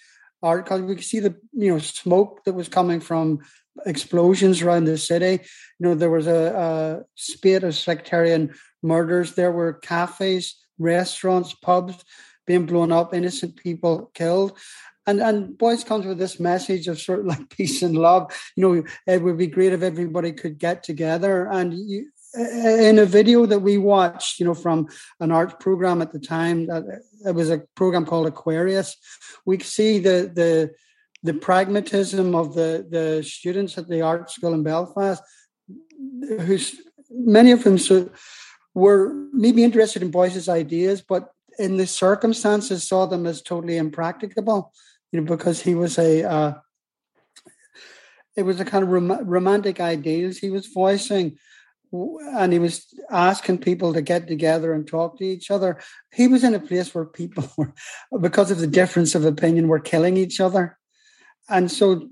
art 0.44 0.66
because 0.66 0.82
we 0.82 0.96
could 0.96 1.04
see 1.04 1.20
the 1.20 1.36
you 1.54 1.72
know 1.72 1.80
smoke 1.80 2.44
that 2.44 2.54
was 2.54 2.68
coming 2.68 3.00
from 3.00 3.40
explosions 3.86 4.62
around 4.62 4.86
the 4.86 4.98
city. 4.98 5.44
You 5.80 5.88
know, 5.88 5.96
there 5.96 6.12
was 6.12 6.28
a, 6.28 6.54
a 6.54 7.06
spate 7.16 7.64
of 7.64 7.76
sectarian 7.76 8.54
murders. 8.84 9.34
There 9.34 9.52
were 9.52 9.74
cafes, 9.74 10.56
restaurants, 10.78 11.54
pubs 11.54 12.04
being 12.46 12.66
blown 12.66 12.92
up, 12.92 13.14
innocent 13.14 13.56
people 13.56 14.12
killed. 14.14 14.58
And 15.06 15.22
and 15.22 15.58
Beuys 15.58 15.86
comes 15.86 16.06
with 16.06 16.18
this 16.18 16.40
message 16.40 16.88
of 16.88 17.00
sort 17.00 17.20
of 17.20 17.26
like 17.26 17.50
peace 17.58 17.82
and 17.82 17.98
love. 17.98 18.32
You 18.56 18.64
know, 18.64 18.84
it 19.08 19.22
would 19.22 19.38
be 19.38 19.48
great 19.48 19.74
if 19.74 19.82
everybody 19.82 20.32
could 20.32 20.58
get 20.58 20.84
together. 20.84 21.48
And 21.48 21.74
you, 21.74 22.10
in 22.36 22.98
a 23.00 23.06
video 23.06 23.46
that 23.46 23.60
we 23.60 23.78
watched, 23.78 24.40
you 24.40 24.46
know, 24.46 24.54
from 24.54 24.88
an 25.20 25.32
art 25.32 25.60
program 25.60 26.02
at 26.02 26.12
the 26.12 26.20
time, 26.20 26.68
that 26.68 26.84
it 27.26 27.36
was 27.36 27.50
a 27.50 27.64
program 27.76 28.06
called 28.06 28.28
Aquarius. 28.28 28.96
We 29.46 29.60
see 29.60 30.00
the 30.00 30.32
the 30.34 30.72
the 31.22 31.34
pragmatism 31.34 32.36
of 32.36 32.56
the 32.56 32.86
the 32.90 33.24
students 33.24 33.78
at 33.78 33.88
the 33.88 34.02
art 34.02 34.32
school 34.32 34.54
in 34.54 34.64
Belfast, 34.64 35.22
who's 36.40 36.76
many 37.12 37.52
of 37.52 37.64
them 37.64 37.78
so 37.78 38.10
were 38.74 39.14
maybe 39.32 39.64
interested 39.64 40.02
in 40.02 40.10
Beuys's 40.10 40.50
ideas, 40.50 41.04
but 41.08 41.30
in 41.60 41.78
the 41.78 41.86
circumstances 41.86 42.88
saw 42.88 43.06
them 43.06 43.28
as 43.28 43.44
totally 43.44 43.78
impracticable. 43.78 44.74
You 45.12 45.22
know, 45.22 45.36
because 45.36 45.62
he 45.62 45.76
was 45.76 46.00
a 46.00 46.24
uh, 46.24 46.54
it 48.36 48.42
was 48.42 48.60
a 48.60 48.66
kind 48.66 48.84
of 48.84 48.90
rom- 48.90 49.30
romantic 49.30 49.80
ideals 49.80 50.38
he 50.38 50.50
was 50.50 50.66
voicing 50.66 51.38
and 51.94 52.52
he 52.52 52.60
was 52.60 52.88
asking 53.12 53.60
people 53.60 53.94
to 53.94 54.02
get 54.02 54.28
together 54.28 54.74
and 54.74 54.88
talk 54.88 55.18
to 55.18 55.24
each 55.24 55.52
other. 55.52 55.80
He 56.12 56.28
was 56.28 56.44
in 56.44 56.56
a 56.56 56.60
place 56.60 56.94
where 56.94 57.06
people 57.06 57.50
were, 57.58 57.74
because 58.20 58.52
of 58.52 58.58
the 58.58 58.68
difference 58.68 59.16
of 59.16 59.26
opinion, 59.26 59.68
were 59.68 59.80
killing 59.80 60.18
each 60.18 60.40
other. 60.40 60.78
And 61.50 61.72
so 61.72 62.10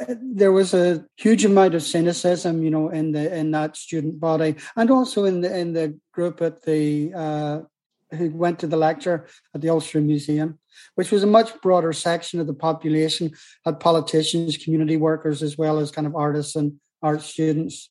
uh, 0.00 0.14
there 0.20 0.52
was 0.52 0.72
a 0.72 1.04
huge 1.16 1.44
amount 1.44 1.74
of 1.74 1.82
cynicism, 1.82 2.62
you 2.62 2.70
know, 2.70 2.90
in 2.90 3.12
the 3.12 3.34
in 3.36 3.50
that 3.50 3.76
student 3.76 4.20
body, 4.20 4.54
and 4.76 4.90
also 4.90 5.24
in 5.24 5.40
the 5.40 5.56
in 5.56 5.72
the 5.72 5.98
group 6.12 6.40
at 6.40 6.62
the 6.62 7.12
uh, 7.14 7.60
who 8.12 8.30
went 8.30 8.60
to 8.60 8.66
the 8.66 8.76
lecture 8.76 9.26
at 9.54 9.62
the 9.62 9.70
Ulster 9.70 10.00
Museum, 10.00 10.58
which 10.94 11.10
was 11.10 11.24
a 11.24 11.26
much 11.26 11.60
broader 11.62 11.92
section 11.92 12.38
of 12.38 12.46
the 12.46 12.54
population, 12.54 13.32
had 13.64 13.80
politicians, 13.80 14.58
community 14.58 14.96
workers, 14.96 15.42
as 15.42 15.58
well 15.58 15.78
as 15.78 15.90
kind 15.90 16.06
of 16.06 16.14
artists 16.14 16.54
and 16.54 16.78
art 17.02 17.22
students 17.22 17.88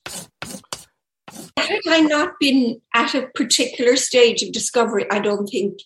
had 1.58 1.80
I 1.88 2.02
not 2.02 2.34
been 2.39 2.82
at 2.94 3.15
a 3.15 3.28
particular 3.36 3.96
stage 3.96 4.44
of 4.44 4.52
discovery, 4.52 5.06
I 5.12 5.20
don't 5.20 5.48
think 5.48 5.80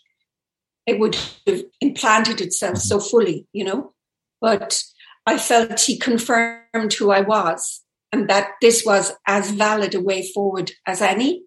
it 0.86 0.99
would 0.99 1.17
have 1.47 1.63
implanted 1.81 2.41
itself 2.41 2.77
so 2.77 2.99
fully, 2.99 3.47
you 3.53 3.63
know. 3.63 3.93
But 4.41 4.84
I 5.25 5.38
felt 5.38 5.79
he 5.79 5.97
confirmed 5.97 6.93
who 6.93 7.12
I 7.12 7.21
was 7.21 7.81
and 8.12 8.29
that 8.29 8.51
this 8.62 8.86
was 8.86 9.13
as 9.27 9.51
valid 9.51 9.95
a 9.95 10.01
way 10.01 10.27
forward 10.34 10.71
as 10.86 11.01
any. 11.01 11.43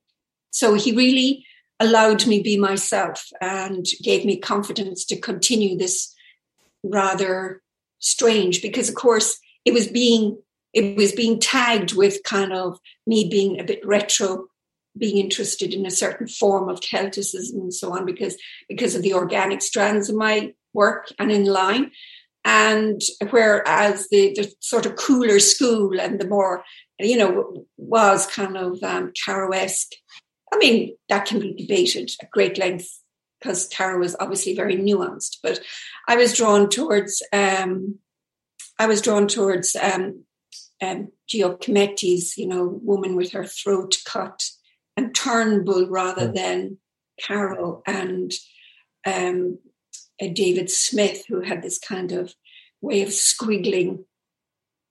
So 0.51 0.75
he 0.75 0.95
really 0.95 1.45
allowed 1.81 2.27
me 2.27 2.43
be 2.43 2.59
myself 2.59 3.29
and 3.41 3.87
gave 4.03 4.25
me 4.25 4.37
confidence 4.37 5.05
to 5.07 5.21
continue 5.21 5.77
this 5.77 6.15
rather 6.83 7.63
strange 8.01 8.63
because 8.63 8.89
of 8.89 8.95
course 8.95 9.39
it 9.65 9.73
was 9.73 9.87
being 9.87 10.39
it 10.73 10.97
was 10.97 11.13
being 11.13 11.41
tagged 11.41 11.95
with 11.95 12.23
kind 12.25 12.53
of 12.53 12.79
me 13.07 13.29
being 13.29 13.59
a 13.59 13.65
bit 13.65 13.85
retro 13.85 14.47
being 14.97 15.19
interested 15.19 15.73
in 15.73 15.87
a 15.87 15.91
certain 15.91 16.27
form 16.27 16.69
of 16.69 16.81
Celticism 16.81 17.61
and 17.61 17.75
so 17.75 17.93
on 17.93 18.05
because 18.05 18.37
because 18.69 18.95
of 18.95 19.03
the 19.03 19.15
organic 19.15 19.63
strands 19.63 20.09
of 20.09 20.17
my 20.17 20.53
work 20.73 21.13
and 21.19 21.31
in 21.31 21.45
line. 21.45 21.91
And 22.45 23.01
whereas 23.31 24.09
the, 24.11 24.33
the 24.35 24.53
sort 24.61 24.87
of 24.87 24.97
cooler 24.97 25.39
school 25.39 26.01
and 26.01 26.21
the 26.21 26.27
more, 26.27 26.65
you 26.99 27.17
know, 27.17 27.67
was 27.77 28.27
kind 28.27 28.57
of 28.57 28.83
um, 28.83 29.13
Caro-esque. 29.25 29.93
I 30.53 30.57
mean, 30.57 30.97
that 31.09 31.27
can 31.27 31.41
be 31.41 31.53
debated 31.55 32.11
at 32.23 32.31
great 32.31 32.57
length 32.57 32.89
because 33.39 33.69
Caro 33.69 33.99
was 33.99 34.17
obviously 34.19 34.55
very 34.55 34.77
nuanced. 34.77 35.39
But 35.43 35.61
I 36.07 36.17
was 36.17 36.37
drawn 36.37 36.71
towards, 36.71 37.23
um, 37.33 37.99
I 38.79 38.87
was 38.87 39.03
drawn 39.03 39.29
towards 39.29 39.77
um, 39.77 40.25
um, 40.81 41.13
Giacometti's, 41.29 42.37
you 42.37 42.47
know, 42.47 42.81
woman 42.83 43.17
with 43.17 43.33
her 43.33 43.45
throat 43.45 43.97
cut, 44.05 44.45
and 44.97 45.15
Turnbull 45.15 45.89
rather 45.89 46.29
mm. 46.29 46.35
than 46.35 46.79
Caro, 47.21 47.83
and 47.87 48.33
um, 49.07 49.59
uh, 50.21 50.29
David 50.33 50.71
Smith, 50.71 51.25
who 51.29 51.41
had 51.41 51.63
this 51.63 51.79
kind 51.79 52.13
of 52.13 52.35
way 52.81 53.03
of 53.03 53.09
squiggling, 53.09 54.05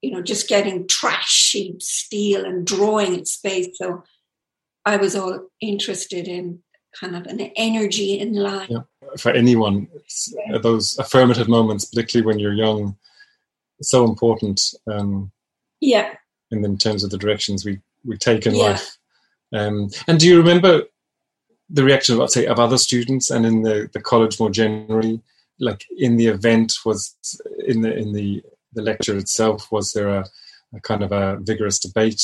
you 0.02 0.12
know, 0.12 0.21
just 0.21 0.47
getting 0.47 0.88
trashy 0.88 1.76
steel 1.80 2.45
and 2.45 2.65
drawing 2.65 3.13
in 3.13 3.26
space. 3.26 3.69
So 3.76 4.04
I 4.86 4.97
was 4.97 5.15
all 5.15 5.47
interested 5.62 6.28
in 6.28 6.60
kind 7.00 7.15
of 7.15 7.26
an 7.28 7.39
energy 7.56 8.19
in 8.19 8.34
line. 8.34 8.67
Yeah. 8.69 8.82
For 9.17 9.32
anyone, 9.32 9.88
those 10.62 10.97
affirmative 10.97 11.47
moments, 11.47 11.86
particularly 11.86 12.26
when 12.26 12.39
you're 12.39 12.54
young, 12.54 12.97
so 13.82 14.04
important. 14.04 14.62
Um, 14.91 15.32
yeah. 15.80 16.16
And 16.52 16.63
in 16.63 16.78
terms 16.78 17.04
of 17.04 17.10
the 17.10 17.18
directions 17.18 17.66
we, 17.66 17.80
we 18.06 18.18
take 18.18 18.46
in 18.46 18.56
yeah. 18.56 18.63
life. 18.63 18.98
Um, 19.54 19.90
and 20.08 20.20
do 20.20 20.28
you 20.28 20.38
remember 20.38 20.84
the 21.70 21.84
reaction 21.84 22.13
of, 22.13 22.20
let's 22.20 22.34
say, 22.34 22.46
of 22.46 22.60
other 22.60 22.78
students 22.78 23.30
and 23.30 23.46
in 23.46 23.63
the, 23.63 23.90
the 23.94 24.02
college 24.02 24.40
more 24.40 24.50
generally? 24.50 25.22
Like 25.60 25.86
in 25.98 26.18
the 26.18 26.28
event, 26.28 26.76
was 26.86 27.16
in 27.66 27.82
the 27.82 27.96
in 27.96 28.13
the, 28.13 28.44
the 28.74 28.84
lecture 28.84 29.18
itself, 29.18 29.72
was 29.72 29.92
there 29.94 30.10
a, 30.10 30.26
a 30.76 30.80
kind 30.82 31.04
of 31.04 31.12
a 31.12 31.38
vigorous 31.42 31.80
debate? 31.80 32.24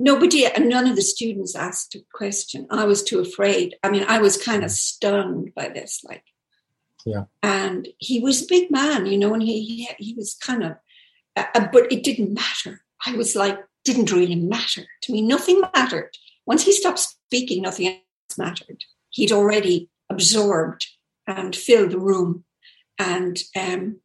Nobody, 0.00 0.46
and 0.46 0.68
none 0.68 0.88
of 0.88 0.96
the 0.96 1.02
students 1.02 1.54
asked 1.54 1.94
a 1.94 2.02
question. 2.12 2.66
I 2.70 2.86
was 2.86 3.02
too 3.04 3.20
afraid. 3.20 3.76
I 3.84 3.90
mean, 3.90 4.04
I 4.08 4.18
was 4.18 4.42
kind 4.42 4.64
of 4.64 4.70
stunned 4.70 5.54
by 5.54 5.68
this, 5.68 6.02
like, 6.04 6.24
yeah. 7.04 7.24
And 7.42 7.86
he 7.98 8.20
was 8.20 8.42
a 8.42 8.48
big 8.48 8.70
man, 8.70 9.06
you 9.06 9.18
know, 9.18 9.34
and 9.34 9.42
he 9.42 9.62
he, 9.62 9.88
he 9.98 10.14
was 10.14 10.34
kind 10.34 10.62
of 10.62 10.72
uh, 11.36 11.44
uh, 11.54 11.68
but 11.72 11.90
it 11.92 12.02
didn't 12.02 12.34
matter. 12.34 12.82
I 13.06 13.16
was 13.16 13.34
like, 13.34 13.58
didn't 13.84 14.12
really 14.12 14.36
matter 14.36 14.82
to 15.02 15.12
me. 15.12 15.22
Nothing 15.22 15.60
mattered. 15.74 16.10
Once 16.46 16.64
he 16.64 16.72
stopped 16.72 17.00
speaking, 17.00 17.62
nothing 17.62 17.88
else 17.88 18.38
mattered. 18.38 18.84
He'd 19.10 19.32
already 19.32 19.88
absorbed 20.10 20.86
and 21.26 21.54
filled 21.54 21.90
the 21.90 21.98
room, 21.98 22.44
and 22.98 23.38
um, 23.56 24.00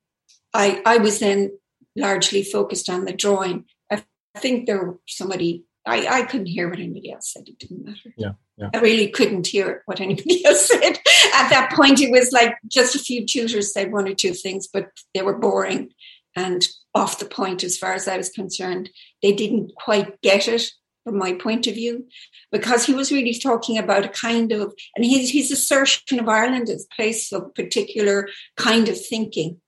I, 0.53 0.81
I 0.85 0.97
was 0.97 1.19
then 1.19 1.57
largely 1.95 2.43
focused 2.43 2.89
on 2.89 3.05
the 3.05 3.13
drawing. 3.13 3.65
I 3.91 4.03
think 4.39 4.67
there 4.67 4.95
somebody 5.07 5.65
I, 5.87 6.19
I 6.19 6.21
couldn't 6.23 6.47
hear 6.47 6.69
what 6.69 6.79
anybody 6.79 7.11
else 7.11 7.31
said. 7.33 7.47
It 7.47 7.59
didn't 7.59 7.85
matter. 7.85 8.13
Yeah, 8.17 8.33
yeah. 8.57 8.69
I 8.73 8.79
really 8.79 9.09
couldn't 9.09 9.47
hear 9.47 9.83
what 9.85 10.01
anybody 10.01 10.45
else 10.45 10.67
said. 10.67 10.99
At 11.33 11.49
that 11.49 11.71
point, 11.73 12.01
it 12.01 12.11
was 12.11 12.31
like 12.31 12.55
just 12.67 12.95
a 12.95 12.99
few 12.99 13.25
tutors 13.25 13.73
said 13.73 13.91
one 13.91 14.07
or 14.07 14.13
two 14.13 14.33
things, 14.33 14.67
but 14.67 14.89
they 15.13 15.21
were 15.21 15.37
boring 15.37 15.89
and 16.37 16.67
off 16.93 17.19
the 17.19 17.25
point 17.25 17.63
as 17.63 17.77
far 17.77 17.93
as 17.93 18.07
I 18.07 18.15
was 18.15 18.29
concerned. 18.29 18.91
They 19.23 19.33
didn't 19.33 19.73
quite 19.75 20.21
get 20.21 20.47
it 20.47 20.69
from 21.03 21.17
my 21.17 21.33
point 21.33 21.65
of 21.65 21.73
view 21.73 22.05
because 22.51 22.85
he 22.85 22.93
was 22.93 23.11
really 23.11 23.33
talking 23.33 23.77
about 23.77 24.05
a 24.05 24.09
kind 24.09 24.51
of, 24.51 24.73
and 24.95 25.03
his, 25.03 25.31
his 25.31 25.51
assertion 25.51 26.19
of 26.19 26.29
Ireland 26.29 26.69
as 26.69 26.85
a 26.85 26.95
place 26.95 27.33
of 27.33 27.55
particular 27.55 28.29
kind 28.55 28.87
of 28.87 29.03
thinking 29.03 29.59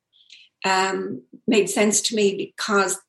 um, 0.64 1.24
made 1.48 1.70
sense 1.70 2.02
to 2.02 2.16
me 2.16 2.36
because 2.36 3.00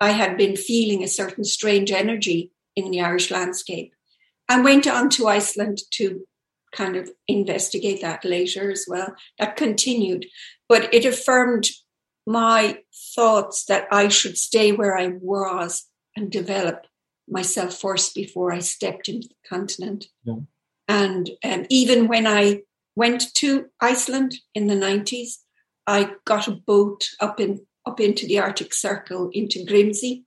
I 0.00 0.10
had 0.10 0.36
been 0.36 0.56
feeling 0.56 1.02
a 1.02 1.08
certain 1.08 1.44
strange 1.44 1.90
energy 1.90 2.52
in 2.76 2.90
the 2.90 3.00
Irish 3.00 3.30
landscape. 3.30 3.92
I 4.48 4.60
went 4.60 4.86
on 4.86 5.10
to 5.10 5.26
Iceland 5.26 5.78
to 5.92 6.26
kind 6.72 6.96
of 6.96 7.10
investigate 7.26 8.00
that 8.02 8.24
later 8.24 8.70
as 8.70 8.84
well. 8.86 9.14
That 9.38 9.56
continued, 9.56 10.26
but 10.68 10.92
it 10.94 11.04
affirmed 11.04 11.70
my 12.30 12.78
thoughts 13.14 13.64
that 13.64 13.88
I 13.90 14.08
should 14.08 14.38
stay 14.38 14.72
where 14.72 14.96
I 14.96 15.08
was 15.20 15.86
and 16.16 16.30
develop 16.30 16.86
myself 17.28 17.74
first 17.74 18.14
before 18.14 18.52
I 18.52 18.60
stepped 18.60 19.08
into 19.08 19.28
the 19.28 19.48
continent. 19.48 20.06
Yeah. 20.24 20.36
And 20.88 21.30
um, 21.44 21.66
even 21.68 22.08
when 22.08 22.26
I 22.26 22.62
went 22.96 23.34
to 23.34 23.66
Iceland 23.80 24.36
in 24.54 24.66
the 24.68 24.74
90s, 24.74 25.38
I 25.86 26.12
got 26.24 26.46
a 26.48 26.52
boat 26.52 27.08
up 27.20 27.40
in 27.40 27.66
up 27.86 27.98
into 27.98 28.26
the 28.26 28.38
Arctic 28.38 28.74
Circle 28.74 29.30
into 29.32 29.64
Grimsey, 29.64 30.24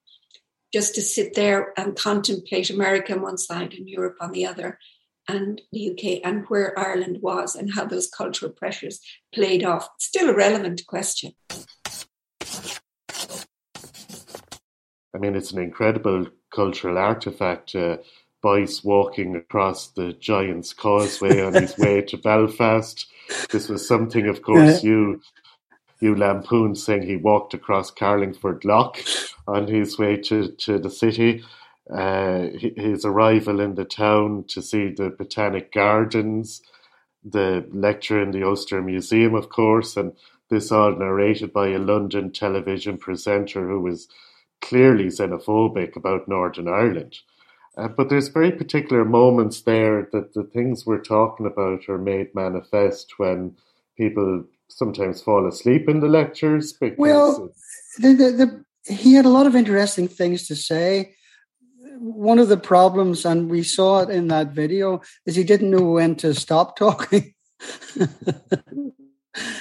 just 0.73 0.95
to 0.95 1.01
sit 1.01 1.35
there 1.35 1.71
and 1.77 1.95
contemplate 1.95 2.69
America 2.69 3.13
on 3.13 3.21
one 3.21 3.37
side 3.37 3.73
and 3.73 3.87
Europe 3.87 4.17
on 4.19 4.31
the 4.31 4.45
other, 4.45 4.79
and 5.27 5.61
the 5.71 5.91
UK 5.91 6.19
and 6.23 6.45
where 6.47 6.77
Ireland 6.77 7.19
was 7.21 7.55
and 7.55 7.73
how 7.75 7.85
those 7.85 8.09
cultural 8.09 8.51
pressures 8.51 8.99
played 9.33 9.63
off. 9.63 9.87
Still 9.99 10.29
a 10.29 10.35
relevant 10.35 10.81
question. 10.87 11.33
I 15.15 15.19
mean, 15.19 15.35
it's 15.35 15.51
an 15.51 15.61
incredible 15.61 16.27
cultural 16.53 16.97
artifact. 16.97 17.75
Uh, 17.75 17.97
Beuys 18.43 18.83
walking 18.83 19.35
across 19.35 19.87
the 19.87 20.13
Giant's 20.13 20.73
Causeway 20.73 21.41
on 21.41 21.53
his 21.53 21.77
way 21.77 22.01
to 22.01 22.17
Belfast. 22.23 23.05
This 23.51 23.69
was 23.69 23.87
something, 23.87 24.27
of 24.27 24.41
course, 24.41 24.83
you 24.83 25.21
you 26.01 26.15
lampooned, 26.15 26.77
saying 26.77 27.03
he 27.03 27.15
walked 27.15 27.53
across 27.53 27.89
Carlingford 27.89 28.65
Lough 28.65 28.91
on 29.47 29.67
his 29.67 29.97
way 29.97 30.17
to, 30.17 30.49
to 30.49 30.77
the 30.77 30.89
city. 30.89 31.41
Uh, 31.89 32.47
his 32.75 33.05
arrival 33.05 33.61
in 33.61 33.75
the 33.75 33.85
town 33.85 34.43
to 34.49 34.61
see 34.61 34.89
the 34.89 35.09
Botanic 35.09 35.71
Gardens, 35.71 36.61
the 37.23 37.65
lecture 37.71 38.21
in 38.21 38.31
the 38.31 38.43
Ulster 38.43 38.81
Museum, 38.81 39.33
of 39.33 39.47
course, 39.47 39.95
and 39.95 40.11
this 40.49 40.73
all 40.73 40.93
narrated 40.93 41.53
by 41.53 41.69
a 41.69 41.79
London 41.79 42.31
television 42.31 42.97
presenter 42.97 43.67
who 43.67 43.79
was 43.79 44.09
clearly 44.63 45.05
xenophobic 45.05 45.95
about 45.95 46.27
Northern 46.27 46.67
Ireland. 46.67 47.19
Uh, 47.77 47.87
but 47.87 48.09
there's 48.09 48.27
very 48.27 48.51
particular 48.51 49.03
moments 49.03 49.61
there 49.61 50.07
that 50.11 50.33
the 50.33 50.43
things 50.43 50.85
we're 50.85 51.01
talking 51.01 51.45
about 51.45 51.89
are 51.89 51.97
made 51.97 52.33
manifest 52.35 53.13
when 53.17 53.55
people 53.97 54.43
sometimes 54.69 55.21
fall 55.21 55.47
asleep 55.47 55.89
in 55.89 55.99
the 55.99 56.07
lectures. 56.07 56.75
well, 56.97 57.51
the, 57.97 58.13
the, 58.13 58.31
the, 58.31 58.93
he 58.93 59.13
had 59.13 59.25
a 59.25 59.29
lot 59.29 59.47
of 59.47 59.55
interesting 59.55 60.07
things 60.07 60.47
to 60.47 60.55
say. 60.55 61.15
One 61.97 62.39
of 62.39 62.49
the 62.49 62.57
problems, 62.57 63.25
and 63.25 63.49
we 63.49 63.63
saw 63.63 64.01
it 64.01 64.09
in 64.09 64.27
that 64.27 64.49
video, 64.49 65.01
is 65.25 65.35
he 65.35 65.43
didn't 65.43 65.71
know 65.71 65.91
when 65.91 66.15
to 66.17 66.33
stop 66.33 66.75
talking. 66.77 67.33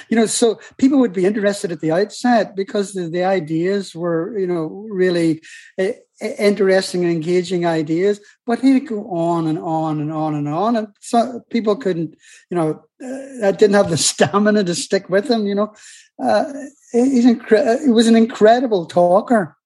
you 0.09 0.17
know, 0.17 0.27
so 0.27 0.61
people 0.77 0.99
would 0.99 1.13
be 1.13 1.25
interested 1.25 1.73
at 1.73 1.81
the 1.81 1.93
outset 1.93 2.55
because 2.55 2.93
the, 2.93 3.09
the 3.09 3.25
ideas 3.25 3.95
were, 3.95 4.39
you 4.39 4.47
know, 4.47 4.87
really 4.91 5.41
uh, 5.79 5.93
interesting 6.39 7.05
and 7.05 7.13
engaging 7.13 7.67
ideas. 7.67 8.21
But 8.47 8.61
he'd 8.61 8.89
go 8.89 9.09
on 9.11 9.47
and 9.47 9.59
on 9.59 10.01
and 10.01 10.13
on 10.13 10.35
and 10.35 10.49
on, 10.49 10.77
and 10.77 10.89
so 11.01 11.43
people 11.51 11.77
couldn't, 11.77 12.15
you 12.51 12.57
know, 12.57 12.85
uh, 13.03 13.53
didn't 13.53 13.75
have 13.75 13.91
the 13.91 13.97
stamina 14.11 14.65
to 14.65 14.75
stick 14.75 15.09
with 15.09 15.31
him. 15.31 15.47
You 15.47 15.55
know, 15.55 15.75
uh, 16.23 16.53
he's 16.93 17.27
incre- 17.27 17.83
he 17.83 17.91
was 17.91 18.07
an 18.07 18.17
incredible 18.17 18.87
talker. 18.87 19.57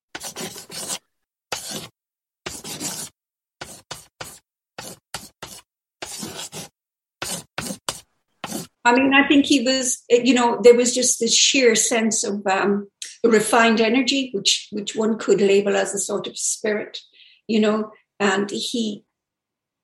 I 8.86 8.94
mean, 8.94 9.14
I 9.14 9.26
think 9.26 9.46
he 9.46 9.62
was, 9.62 10.04
you 10.08 10.32
know, 10.32 10.60
there 10.62 10.76
was 10.76 10.94
just 10.94 11.18
this 11.18 11.34
sheer 11.34 11.74
sense 11.74 12.22
of 12.22 12.46
um, 12.46 12.88
refined 13.24 13.80
energy, 13.80 14.30
which 14.32 14.68
which 14.70 14.94
one 14.94 15.18
could 15.18 15.40
label 15.40 15.76
as 15.76 15.92
a 15.92 15.98
sort 15.98 16.28
of 16.28 16.38
spirit, 16.38 17.00
you 17.48 17.58
know, 17.58 17.90
and 18.20 18.48
he 18.48 19.04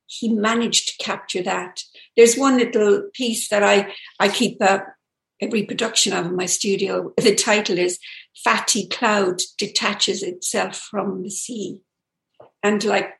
he 0.07 0.29
managed 0.29 0.87
to 0.87 1.05
capture 1.05 1.43
that. 1.43 1.83
There's 2.17 2.37
one 2.37 2.59
little 2.59 3.09
piece 3.12 3.49
that 3.49 3.65
I 3.65 3.93
I 4.21 4.29
keep 4.29 4.62
a, 4.62 4.85
a 5.41 5.49
reproduction 5.49 6.12
of 6.12 6.27
in 6.27 6.37
my 6.37 6.47
studio. 6.47 7.12
The 7.17 7.35
title 7.35 7.79
is 7.79 7.99
"Fatty 8.45 8.87
Cloud 8.87 9.41
Detaches 9.59 10.23
Itself 10.23 10.77
from 10.77 11.25
the 11.25 11.31
Sea," 11.31 11.81
and 12.62 12.85
like, 12.85 13.11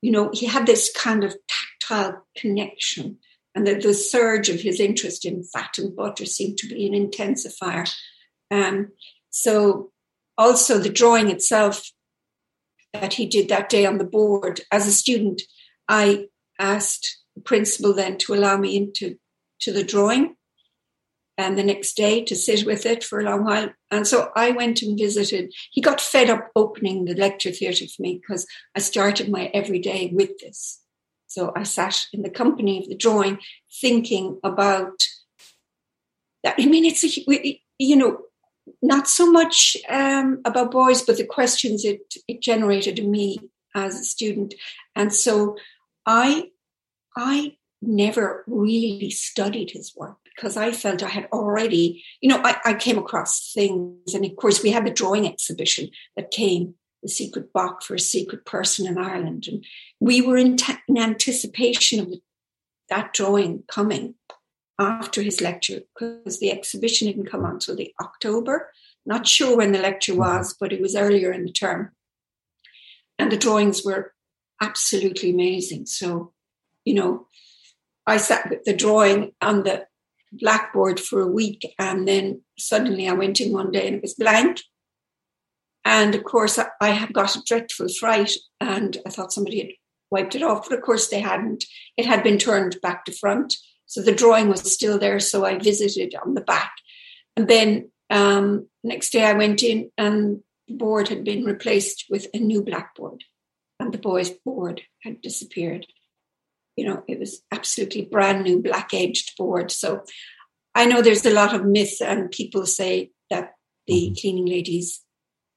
you 0.00 0.12
know, 0.12 0.30
he 0.32 0.46
had 0.46 0.66
this 0.66 0.92
kind 0.92 1.24
of 1.24 1.34
tactile 1.48 2.24
connection 2.36 3.18
and 3.54 3.66
the, 3.66 3.74
the 3.74 3.94
surge 3.94 4.48
of 4.48 4.60
his 4.60 4.80
interest 4.80 5.24
in 5.24 5.44
fat 5.44 5.78
and 5.78 5.94
butter 5.94 6.26
seemed 6.26 6.58
to 6.58 6.68
be 6.68 6.86
an 6.86 6.92
intensifier. 6.92 7.92
Um, 8.50 8.88
so, 9.30 9.90
also 10.36 10.78
the 10.78 10.88
drawing 10.88 11.30
itself 11.30 11.92
that 12.92 13.14
he 13.14 13.26
did 13.26 13.48
that 13.48 13.68
day 13.68 13.86
on 13.86 13.98
the 13.98 14.04
board. 14.04 14.60
As 14.72 14.86
a 14.86 14.92
student, 14.92 15.42
I 15.88 16.26
asked 16.58 17.22
the 17.34 17.40
principal 17.40 17.92
then 17.92 18.18
to 18.18 18.34
allow 18.34 18.56
me 18.56 18.76
into 18.76 19.16
to 19.60 19.72
the 19.72 19.84
drawing, 19.84 20.36
and 21.36 21.58
the 21.58 21.64
next 21.64 21.94
day 21.96 22.22
to 22.24 22.36
sit 22.36 22.64
with 22.64 22.86
it 22.86 23.02
for 23.02 23.18
a 23.20 23.24
long 23.24 23.44
while. 23.44 23.70
And 23.90 24.06
so 24.06 24.30
I 24.36 24.52
went 24.52 24.82
and 24.82 24.98
visited. 24.98 25.52
He 25.72 25.80
got 25.80 26.00
fed 26.00 26.30
up 26.30 26.50
opening 26.54 27.04
the 27.04 27.14
lecture 27.14 27.50
theatre 27.50 27.86
for 27.86 28.02
me 28.02 28.20
because 28.20 28.46
I 28.74 28.80
started 28.80 29.28
my 29.30 29.46
everyday 29.54 30.10
with 30.12 30.38
this. 30.38 30.80
So 31.34 31.52
I 31.56 31.64
sat 31.64 32.06
in 32.12 32.22
the 32.22 32.30
company 32.30 32.78
of 32.78 32.88
the 32.88 32.94
drawing 32.94 33.38
thinking 33.80 34.38
about 34.44 35.02
that. 36.44 36.54
I 36.60 36.66
mean, 36.66 36.84
it's, 36.84 37.02
a, 37.02 37.60
you 37.78 37.96
know, 37.96 38.18
not 38.80 39.08
so 39.08 39.28
much 39.32 39.76
um, 39.88 40.40
about 40.44 40.70
Beuys, 40.70 41.04
but 41.04 41.16
the 41.16 41.26
questions 41.26 41.84
it, 41.84 42.14
it 42.28 42.40
generated 42.40 43.00
in 43.00 43.10
me 43.10 43.38
as 43.74 43.98
a 43.98 44.04
student. 44.04 44.54
And 44.94 45.12
so 45.12 45.56
I, 46.06 46.50
I 47.16 47.56
never 47.82 48.44
really 48.46 49.10
studied 49.10 49.72
his 49.72 49.92
work 49.96 50.18
because 50.36 50.56
I 50.56 50.70
felt 50.70 51.02
I 51.02 51.08
had 51.08 51.26
already, 51.32 52.04
you 52.20 52.28
know, 52.28 52.40
I, 52.44 52.58
I, 52.64 52.74
came 52.74 52.96
across 52.96 53.52
things. 53.52 54.14
And 54.14 54.24
of 54.24 54.36
course, 54.36 54.62
we 54.62 54.70
had 54.70 54.86
the 54.86 54.90
drawing 54.90 55.26
exhibition 55.26 55.90
that 56.16 56.30
came 56.30 56.76
the 57.04 57.08
secret 57.08 57.52
box 57.52 57.86
for 57.86 57.94
a 57.94 58.00
secret 58.00 58.44
person 58.44 58.86
in 58.86 58.98
Ireland. 58.98 59.46
And 59.46 59.64
we 60.00 60.20
were 60.20 60.36
in, 60.36 60.56
t- 60.56 60.72
in 60.88 60.98
anticipation 60.98 62.00
of 62.00 62.14
that 62.88 63.12
drawing 63.12 63.62
coming 63.68 64.14
after 64.80 65.22
his 65.22 65.40
lecture 65.40 65.82
because 65.94 66.40
the 66.40 66.50
exhibition 66.50 67.06
didn't 67.06 67.30
come 67.30 67.44
until 67.44 67.76
the 67.76 67.94
October. 68.02 68.70
Not 69.06 69.28
sure 69.28 69.56
when 69.56 69.72
the 69.72 69.78
lecture 69.78 70.12
mm-hmm. 70.12 70.22
was, 70.22 70.56
but 70.58 70.72
it 70.72 70.80
was 70.80 70.96
earlier 70.96 71.30
in 71.30 71.44
the 71.44 71.52
term. 71.52 71.92
And 73.18 73.30
the 73.30 73.36
drawings 73.36 73.84
were 73.84 74.12
absolutely 74.60 75.30
amazing. 75.30 75.86
So, 75.86 76.32
you 76.84 76.94
know, 76.94 77.28
I 78.06 78.16
sat 78.16 78.48
with 78.50 78.64
the 78.64 78.74
drawing 78.74 79.32
on 79.40 79.62
the 79.62 79.86
blackboard 80.32 80.98
for 80.98 81.20
a 81.20 81.28
week 81.28 81.74
and 81.78 82.08
then 82.08 82.40
suddenly 82.58 83.08
I 83.08 83.12
went 83.12 83.40
in 83.40 83.52
one 83.52 83.70
day 83.70 83.86
and 83.86 83.96
it 83.96 84.02
was 84.02 84.14
blank 84.14 84.62
and 85.84 86.14
of 86.14 86.24
course, 86.24 86.58
I 86.80 86.88
had 86.90 87.12
got 87.12 87.36
a 87.36 87.42
dreadful 87.42 87.88
fright 87.88 88.32
and 88.60 88.96
I 89.06 89.10
thought 89.10 89.32
somebody 89.32 89.58
had 89.58 89.70
wiped 90.10 90.34
it 90.34 90.42
off. 90.42 90.68
But 90.68 90.78
of 90.78 90.84
course, 90.84 91.08
they 91.08 91.20
hadn't. 91.20 91.64
It 91.96 92.06
had 92.06 92.22
been 92.22 92.38
turned 92.38 92.80
back 92.80 93.04
to 93.04 93.12
front. 93.12 93.54
So 93.86 94.00
the 94.00 94.14
drawing 94.14 94.48
was 94.48 94.72
still 94.72 94.98
there. 94.98 95.20
So 95.20 95.44
I 95.44 95.58
visited 95.58 96.14
on 96.24 96.34
the 96.34 96.40
back. 96.40 96.72
And 97.36 97.48
then 97.48 97.90
um, 98.10 98.68
next 98.82 99.10
day 99.10 99.24
I 99.24 99.34
went 99.34 99.62
in 99.62 99.90
and 99.98 100.40
the 100.68 100.74
board 100.74 101.08
had 101.08 101.24
been 101.24 101.44
replaced 101.44 102.06
with 102.08 102.28
a 102.32 102.38
new 102.38 102.62
blackboard. 102.62 103.24
And 103.78 103.92
the 103.92 103.98
Beuys' 103.98 104.32
board 104.44 104.82
had 105.02 105.20
disappeared. 105.20 105.86
You 106.76 106.86
know, 106.86 107.04
it 107.06 107.18
was 107.18 107.42
absolutely 107.52 108.02
brand 108.02 108.44
new 108.44 108.62
black 108.62 108.94
edged 108.94 109.36
board. 109.36 109.70
So 109.70 110.04
I 110.74 110.86
know 110.86 111.02
there's 111.02 111.26
a 111.26 111.30
lot 111.30 111.54
of 111.54 111.64
myth, 111.64 112.00
and 112.00 112.30
people 112.30 112.66
say 112.66 113.10
that 113.30 113.52
the 113.86 114.06
mm-hmm. 114.06 114.14
cleaning 114.14 114.46
ladies 114.46 115.04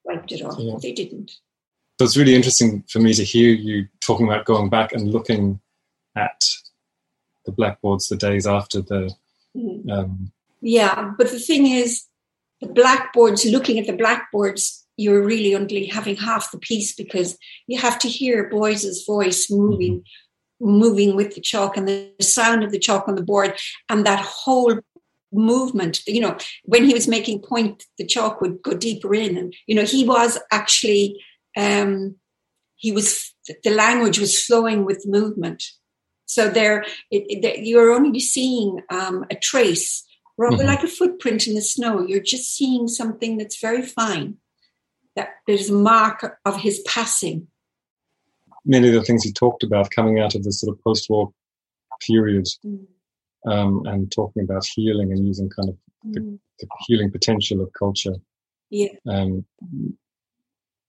wiped 0.08 0.32
it 0.32 0.42
off. 0.42 0.56
Yeah. 0.58 0.76
They 0.82 0.94
didn't. 0.94 1.32
So 2.00 2.06
it's 2.06 2.18
really 2.18 2.36
interesting 2.36 2.84
for 2.90 3.00
me 3.00 3.14
to 3.14 3.24
hear 3.24 3.52
you 3.54 3.88
talking 4.02 4.28
about 4.28 4.46
going 4.46 4.70
back 4.70 4.94
and 4.94 5.12
looking 5.12 5.60
at 6.16 6.44
the 7.46 7.52
blackboards 7.52 8.08
the 8.08 8.16
days 8.16 8.46
after 8.46 8.82
the. 8.82 9.12
Mm-hmm. 9.56 9.90
Um, 9.90 10.32
yeah, 10.62 11.12
but 11.18 11.32
the 11.32 11.40
thing 11.40 11.68
is, 11.68 12.06
the 12.62 12.68
blackboards, 12.68 13.46
looking 13.46 13.80
at 13.80 13.88
the 13.88 13.94
blackboards, 13.94 14.86
you're 14.98 15.24
really 15.24 15.56
only 15.56 15.86
having 15.86 16.16
half 16.16 16.52
the 16.52 16.58
piece 16.58 16.94
because 16.94 17.38
you 17.68 17.80
have 17.80 18.00
to 18.00 18.08
hear 18.08 18.50
Beuys's 18.50 19.04
voice 19.06 19.50
moving, 19.50 20.00
mm-hmm. 20.62 20.70
moving 20.70 21.16
with 21.16 21.34
the 21.34 21.42
chalk 21.42 21.78
and 21.78 21.88
the 21.88 22.12
sound 22.22 22.64
of 22.64 22.72
the 22.72 22.80
chalk 22.80 23.08
on 23.08 23.16
the 23.16 23.24
board, 23.24 23.58
and 23.90 24.06
that 24.06 24.20
whole 24.20 24.80
movement 25.34 26.02
you 26.08 26.22
know 26.22 26.38
when 26.64 26.86
he 26.86 26.94
was 26.94 27.08
making 27.08 27.40
point 27.40 27.84
the 27.98 28.06
chalk 28.06 28.40
would 28.40 28.62
go 28.62 28.74
deeper 28.74 29.14
in 29.14 29.38
and 29.38 29.54
you 29.68 29.76
know 29.76 29.84
he 29.84 30.06
was 30.06 30.40
actually 30.52 31.22
um 31.58 32.16
he 32.76 32.92
was 32.92 33.34
the 33.64 33.72
language 33.72 34.20
was 34.20 34.42
flowing 34.42 34.86
with 34.86 35.06
movement 35.06 35.64
So 36.28 36.50
there, 36.50 36.84
it, 37.10 37.24
it, 37.30 37.66
you're 37.66 37.94
only 37.94 38.20
seeing 38.20 38.82
um, 38.90 39.26
a 39.32 39.36
trace, 39.36 40.04
rather 40.38 40.58
mm-hmm. 40.58 40.68
like 40.68 40.84
a 40.84 40.88
footprint 40.88 41.48
in 41.48 41.56
the 41.56 41.62
snow. 41.62 42.06
You're 42.06 42.20
just 42.20 42.54
seeing 42.56 42.88
something 42.90 43.38
that's 43.38 43.60
very 43.60 43.82
fine. 43.82 44.36
That 45.16 45.30
there's 45.48 45.70
a 45.70 45.74
mark 45.74 46.38
of 46.46 46.58
his 46.58 46.84
passing. 46.86 47.48
Many 48.66 48.90
of 48.90 48.94
the 48.94 49.04
things 49.04 49.24
he 49.24 49.32
talked 49.32 49.64
about 49.64 49.90
coming 49.90 50.20
out 50.20 50.36
of 50.36 50.44
this 50.44 50.60
sort 50.60 50.76
of 50.76 50.84
post-war 50.84 51.32
period, 52.06 52.46
mm. 52.64 52.86
Um, 53.46 53.84
and 53.86 54.12
talking 54.12 54.44
about 54.44 54.66
healing 54.66 55.12
and 55.12 55.28
using 55.28 55.50
kind 55.50 55.70
of 55.70 55.78
the, 56.12 56.20
mm. 56.20 56.40
the 56.60 56.68
healing 56.88 57.12
potential 57.12 57.62
of 57.62 57.72
culture. 57.74 58.16
Yeah. 58.70 58.90
Um, 59.08 59.46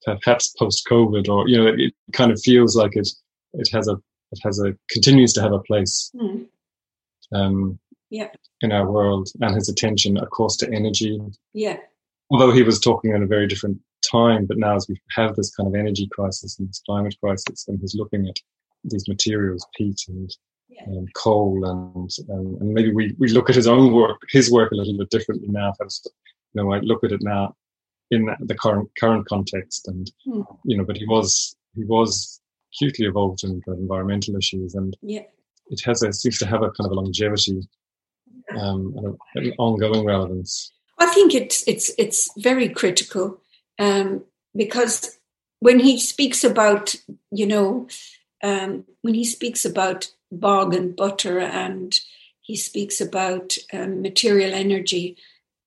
perhaps 0.04 0.48
post-COVID, 0.58 1.28
or 1.28 1.48
you 1.48 1.56
know, 1.56 1.66
it, 1.66 1.80
it 1.80 1.94
kind 2.12 2.32
of 2.32 2.40
feels 2.40 2.76
like 2.76 2.96
it 2.96 3.08
it 3.54 3.68
has 3.72 3.88
a 3.88 3.96
it 4.32 4.40
has 4.42 4.60
a 4.60 4.74
continues 4.90 5.32
to 5.32 5.42
have 5.42 5.52
a 5.52 5.60
place 5.60 6.10
mm. 6.14 6.46
um, 7.32 7.78
yeah. 8.10 8.28
in 8.60 8.72
our 8.72 8.90
world 8.90 9.28
and 9.40 9.54
his 9.54 9.68
attention 9.68 10.16
of 10.18 10.30
course 10.30 10.56
to 10.56 10.72
energy 10.72 11.20
yeah 11.54 11.76
although 12.30 12.52
he 12.52 12.62
was 12.62 12.80
talking 12.80 13.12
at 13.12 13.22
a 13.22 13.26
very 13.26 13.46
different 13.46 13.78
time 14.10 14.46
but 14.46 14.58
now 14.58 14.76
as 14.76 14.86
we 14.88 15.00
have 15.10 15.34
this 15.36 15.54
kind 15.54 15.66
of 15.66 15.74
energy 15.74 16.08
crisis 16.12 16.58
and 16.58 16.68
this 16.68 16.82
climate 16.86 17.16
crisis 17.22 17.66
and 17.68 17.78
he's 17.80 17.94
looking 17.94 18.26
at 18.28 18.36
these 18.84 19.08
materials 19.08 19.66
peat 19.76 20.00
and 20.08 20.30
yeah. 20.68 20.82
um, 20.86 21.06
coal 21.14 21.64
and, 21.64 22.10
and, 22.28 22.60
and 22.60 22.74
maybe 22.74 22.92
we, 22.92 23.14
we 23.18 23.28
look 23.28 23.48
at 23.48 23.56
his 23.56 23.66
own 23.66 23.92
work 23.92 24.20
his 24.30 24.50
work 24.50 24.72
a 24.72 24.76
little 24.76 24.96
bit 24.96 25.10
differently 25.10 25.48
now 25.48 25.72
you 25.80 25.86
know 26.54 26.72
I 26.72 26.78
look 26.80 27.04
at 27.04 27.12
it 27.12 27.22
now 27.22 27.54
in 28.10 28.28
the 28.40 28.54
current 28.54 28.90
current 28.98 29.26
context 29.26 29.88
and 29.88 30.10
mm. 30.26 30.44
you 30.64 30.76
know 30.76 30.84
but 30.84 30.96
he 30.96 31.06
was 31.06 31.56
he 31.74 31.84
was 31.84 32.40
hugely 32.70 33.06
involved 33.06 33.44
in 33.44 33.62
environmental 33.66 34.36
issues, 34.36 34.74
and 34.74 34.96
yeah. 35.02 35.22
it 35.68 35.80
has 35.84 36.02
a 36.02 36.12
seems 36.12 36.38
to 36.38 36.46
have 36.46 36.62
a 36.62 36.70
kind 36.70 36.86
of 36.86 36.92
a 36.92 36.94
longevity 36.94 37.62
um, 38.58 38.94
and 38.96 39.06
a, 39.06 39.38
an 39.38 39.54
ongoing 39.58 40.04
relevance. 40.04 40.72
I 40.98 41.06
think 41.06 41.34
it's 41.34 41.66
it's 41.66 41.90
it's 41.98 42.30
very 42.38 42.68
critical 42.68 43.40
um, 43.78 44.24
because 44.56 45.18
when 45.60 45.78
he 45.78 45.98
speaks 45.98 46.44
about 46.44 46.94
you 47.30 47.46
know 47.46 47.88
um, 48.42 48.84
when 49.02 49.14
he 49.14 49.24
speaks 49.24 49.64
about 49.64 50.10
bog 50.30 50.74
and 50.74 50.94
butter 50.94 51.38
and 51.40 51.98
he 52.40 52.56
speaks 52.56 53.00
about 53.00 53.56
um, 53.72 54.02
material 54.02 54.54
energy. 54.54 55.16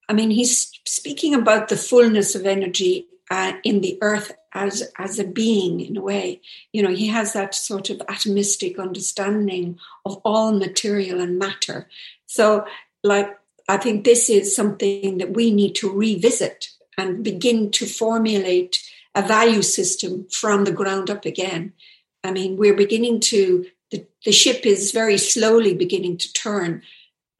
I 0.10 0.14
mean, 0.14 0.32
he's 0.32 0.72
speaking 0.86 1.34
about 1.34 1.70
the 1.70 1.78
fullness 1.78 2.36
of 2.36 2.46
energy 2.46 3.08
uh, 3.30 3.54
in 3.64 3.82
the 3.82 3.98
earth 4.02 4.34
as 4.54 4.84
as 4.98 5.18
a 5.18 5.24
being 5.24 5.80
in 5.80 5.96
a 5.98 6.02
way 6.02 6.42
you 6.74 6.84
know 6.84 6.90
he 6.90 7.08
has 7.08 7.34
that 7.34 7.56
sort 7.56 7.90
of 7.90 7.98
atomistic 8.00 8.78
understanding 8.78 9.80
of 10.06 10.20
all 10.26 10.52
material 10.52 11.22
and 11.22 11.40
matter 11.40 11.88
so 12.26 12.66
like 13.04 13.38
i 13.70 13.78
think 13.78 14.04
this 14.04 14.30
is 14.30 14.56
something 14.56 15.18
that 15.18 15.34
we 15.34 15.52
need 15.52 15.74
to 15.74 15.90
revisit 15.90 16.70
and 16.98 17.24
begin 17.24 17.72
to 17.72 17.86
formulate 17.86 18.80
a 19.16 19.22
value 19.22 19.62
system 19.62 20.28
from 20.30 20.66
the 20.66 20.72
ground 20.72 21.10
up 21.10 21.26
again 21.26 21.72
i 22.24 22.32
mean 22.32 22.58
we're 22.58 22.76
beginning 22.76 23.20
to 23.20 23.66
the, 23.92 24.06
the 24.26 24.32
ship 24.32 24.66
is 24.66 24.92
very 24.92 25.18
slowly 25.18 25.74
beginning 25.74 26.18
to 26.18 26.32
turn 26.34 26.82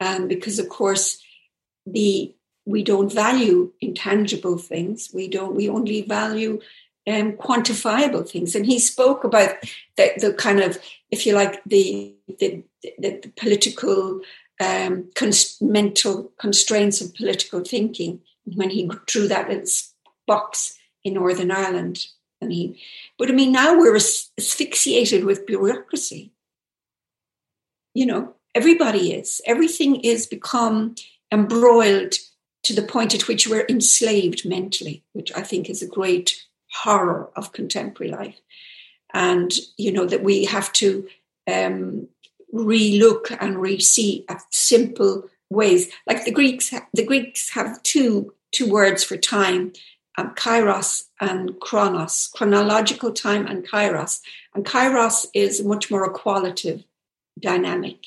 um, 0.00 0.28
because 0.28 0.58
of 0.58 0.68
course 0.68 1.22
the 1.86 2.34
we 2.64 2.82
don't 2.82 3.12
value 3.12 3.72
intangible 3.80 4.58
things 4.58 5.10
we 5.12 5.28
don't 5.28 5.54
we 5.54 5.68
only 5.68 6.02
value 6.02 6.60
um, 7.06 7.32
quantifiable 7.32 8.28
things. 8.28 8.54
And 8.54 8.66
he 8.66 8.78
spoke 8.78 9.24
about 9.24 9.56
the, 9.96 10.12
the 10.18 10.34
kind 10.34 10.60
of, 10.60 10.78
if 11.10 11.26
you 11.26 11.34
like, 11.34 11.62
the 11.64 12.14
the, 12.38 12.62
the, 12.82 13.20
the 13.22 13.32
political 13.36 14.20
um, 14.60 15.10
cons- 15.14 15.60
mental 15.60 16.32
constraints 16.38 17.00
of 17.00 17.14
political 17.14 17.60
thinking 17.60 18.20
when 18.44 18.70
he 18.70 18.90
drew 19.06 19.28
that 19.28 19.50
box 20.26 20.78
in 21.04 21.14
Northern 21.14 21.50
Ireland. 21.50 22.06
And 22.42 22.50
mean, 22.50 22.76
but 23.18 23.30
I 23.30 23.32
mean, 23.32 23.52
now 23.52 23.78
we're 23.78 23.96
asphyxiated 23.96 25.24
with 25.24 25.46
bureaucracy. 25.46 26.32
You 27.94 28.06
know, 28.06 28.34
everybody 28.54 29.12
is. 29.12 29.40
Everything 29.46 30.00
is 30.00 30.26
become 30.26 30.96
embroiled 31.30 32.14
to 32.64 32.74
the 32.74 32.82
point 32.82 33.14
at 33.14 33.28
which 33.28 33.46
we're 33.46 33.66
enslaved 33.68 34.44
mentally, 34.44 35.04
which 35.12 35.32
I 35.34 35.42
think 35.42 35.70
is 35.70 35.82
a 35.82 35.86
great 35.86 36.44
horror 36.70 37.30
of 37.36 37.52
contemporary 37.52 38.10
life. 38.10 38.40
And, 39.14 39.52
you 39.76 39.92
know, 39.92 40.06
that 40.06 40.22
we 40.22 40.44
have 40.46 40.72
to 40.74 41.06
um, 41.52 42.08
re-look 42.52 43.30
and 43.40 43.60
re-see 43.60 44.24
simple 44.50 45.28
ways. 45.50 45.90
Like 46.06 46.24
the 46.24 46.30
Greeks, 46.30 46.72
the 46.94 47.04
Greeks 47.04 47.50
have 47.50 47.82
two 47.82 48.32
two 48.52 48.70
words 48.70 49.02
for 49.02 49.16
time, 49.16 49.72
um, 50.16 50.34
kairos 50.34 51.04
and 51.20 51.58
chronos, 51.60 52.30
chronological 52.34 53.12
time 53.12 53.46
and 53.46 53.66
kairos. 53.66 54.20
And 54.54 54.64
kairos 54.64 55.26
is 55.34 55.64
much 55.64 55.90
more 55.90 56.04
a 56.04 56.10
qualitative 56.10 56.84
dynamic, 57.40 58.06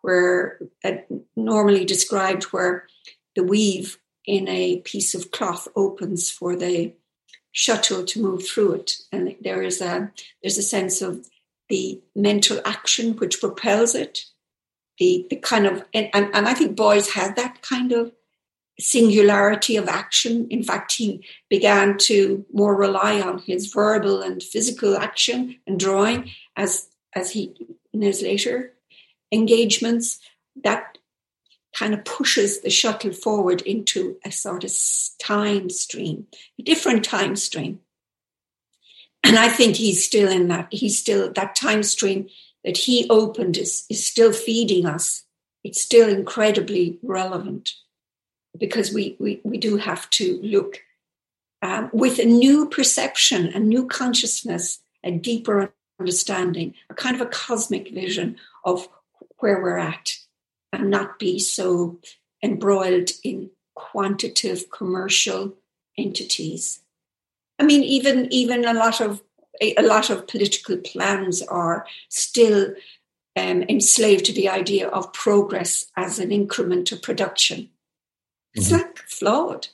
where 0.00 0.58
uh, 0.84 0.92
normally 1.36 1.84
described 1.84 2.44
where 2.44 2.86
the 3.34 3.44
weave 3.44 3.98
in 4.26 4.48
a 4.48 4.78
piece 4.78 5.14
of 5.14 5.30
cloth 5.30 5.68
opens 5.76 6.30
for 6.30 6.56
the 6.56 6.92
shuttle 7.52 8.04
to 8.04 8.20
move 8.20 8.46
through 8.46 8.74
it. 8.74 8.92
And 9.12 9.36
there 9.40 9.62
is 9.62 9.80
a 9.80 10.10
there's 10.42 10.58
a 10.58 10.62
sense 10.62 11.00
of 11.00 11.28
the 11.68 12.00
mental 12.14 12.60
action 12.64 13.16
which 13.16 13.40
propels 13.40 13.94
it. 13.94 14.24
The 14.98 15.26
the 15.30 15.36
kind 15.36 15.66
of 15.66 15.84
and, 15.94 16.08
and, 16.12 16.30
and 16.34 16.48
I 16.48 16.54
think 16.54 16.76
Beuys 16.76 17.12
have 17.12 17.36
that 17.36 17.62
kind 17.62 17.92
of 17.92 18.12
singularity 18.78 19.76
of 19.76 19.88
action. 19.88 20.46
In 20.50 20.62
fact, 20.62 20.92
he 20.92 21.24
began 21.48 21.96
to 21.98 22.44
more 22.52 22.74
rely 22.74 23.20
on 23.20 23.38
his 23.38 23.72
verbal 23.72 24.22
and 24.22 24.42
physical 24.42 24.96
action 24.96 25.56
and 25.66 25.80
drawing 25.80 26.30
as 26.56 26.88
as 27.14 27.32
he 27.32 27.54
in 27.92 28.02
his 28.02 28.22
later 28.22 28.72
engagements. 29.32 30.18
That 30.62 30.98
kind 31.74 31.92
of 31.94 32.04
pushes 32.04 32.60
the 32.60 32.70
shuttle 32.70 33.12
forward 33.12 33.60
into 33.62 34.16
a 34.24 34.30
sort 34.30 34.64
of 34.64 34.72
time 35.18 35.68
stream, 35.70 36.26
a 36.58 36.62
different 36.62 37.04
time 37.04 37.36
stream. 37.36 37.80
And 39.22 39.36
I 39.36 39.48
think 39.48 39.76
he's 39.76 40.04
still 40.04 40.30
in 40.30 40.48
that. 40.48 40.68
He's 40.70 40.98
still 40.98 41.32
that 41.32 41.56
time 41.56 41.82
stream 41.82 42.28
that 42.64 42.76
he 42.76 43.06
opened 43.10 43.56
is, 43.56 43.84
is 43.90 44.06
still 44.06 44.32
feeding 44.32 44.86
us. 44.86 45.24
It's 45.64 45.80
still 45.80 46.08
incredibly 46.08 46.98
relevant 47.02 47.72
because 48.58 48.92
we, 48.92 49.16
we, 49.18 49.40
we 49.44 49.58
do 49.58 49.76
have 49.76 50.08
to 50.10 50.40
look 50.42 50.82
um, 51.62 51.90
with 51.92 52.18
a 52.18 52.24
new 52.24 52.68
perception, 52.68 53.48
a 53.48 53.58
new 53.58 53.86
consciousness, 53.86 54.80
a 55.02 55.10
deeper 55.10 55.72
understanding, 55.98 56.74
a 56.90 56.94
kind 56.94 57.16
of 57.16 57.22
a 57.22 57.30
cosmic 57.30 57.90
vision 57.92 58.36
of 58.64 58.88
where 59.38 59.62
we're 59.62 59.78
at 59.78 60.18
and 60.72 60.90
not 60.90 61.18
be 61.18 61.38
so 61.38 61.98
embroiled 62.42 63.10
in 63.24 63.50
quantitative 63.74 64.70
commercial 64.70 65.54
entities. 65.98 66.80
I 67.58 67.64
mean, 67.64 67.82
even 67.82 68.30
even 68.32 68.64
a 68.64 68.74
lot 68.74 69.00
of 69.00 69.22
a 69.60 69.82
lot 69.82 70.10
of 70.10 70.26
political 70.26 70.76
plans 70.76 71.40
are 71.42 71.86
still 72.08 72.74
um, 73.36 73.62
enslaved 73.62 74.26
to 74.26 74.32
the 74.32 74.48
idea 74.48 74.88
of 74.88 75.12
progress 75.12 75.86
as 75.96 76.18
an 76.18 76.30
increment 76.30 76.92
of 76.92 77.02
production. 77.02 77.70
It's 78.56 78.70
mm-hmm. 78.70 78.82
like 78.82 78.98
flawed. 78.98 79.68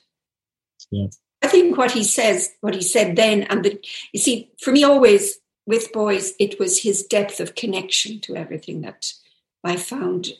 Yeah. 0.91 1.07
I 1.41 1.47
think 1.47 1.77
what 1.77 1.91
he 1.91 2.03
says, 2.03 2.51
what 2.61 2.75
he 2.75 2.81
said 2.81 3.15
then, 3.15 3.43
and 3.43 3.65
the, 3.65 3.79
you 4.13 4.19
see, 4.19 4.51
for 4.61 4.71
me, 4.71 4.83
always 4.83 5.39
with 5.65 5.91
Beuys, 5.91 6.33
it 6.39 6.59
was 6.59 6.83
his 6.83 7.03
depth 7.03 7.39
of 7.39 7.55
connection 7.55 8.19
to 8.21 8.35
everything 8.35 8.81
that 8.81 9.11
I 9.63 9.77
found 9.77 10.33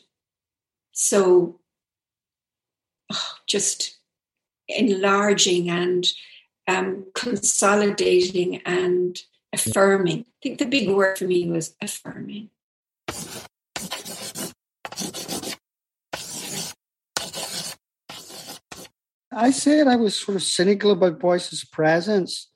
so 0.92 1.58
oh, 3.12 3.34
just 3.46 3.98
enlarging 4.68 5.68
and 5.68 6.06
um, 6.66 7.06
consolidating 7.14 8.62
and 8.64 9.20
affirming. 9.52 10.20
I 10.20 10.38
think 10.42 10.58
the 10.58 10.66
big 10.66 10.88
word 10.88 11.18
for 11.18 11.24
me 11.24 11.48
was 11.48 11.74
affirming. 11.82 12.50
I 19.34 19.50
said 19.50 19.86
I 19.86 19.96
was 19.96 20.16
sort 20.16 20.36
of 20.36 20.42
cynical 20.42 20.90
about 20.92 21.20
Beuys's 21.20 21.64
presence. 21.64 22.50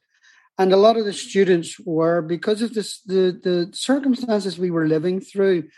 And 0.60 0.72
a 0.72 0.76
lot 0.76 0.96
of 0.96 1.04
the 1.04 1.12
students 1.12 1.78
were 1.78 2.20
because 2.20 2.62
of 2.62 2.74
this 2.74 3.00
the, 3.02 3.38
the 3.42 3.70
circumstances 3.72 4.58
we 4.58 4.72
were 4.72 4.88
living 4.88 5.20
through 5.20 5.68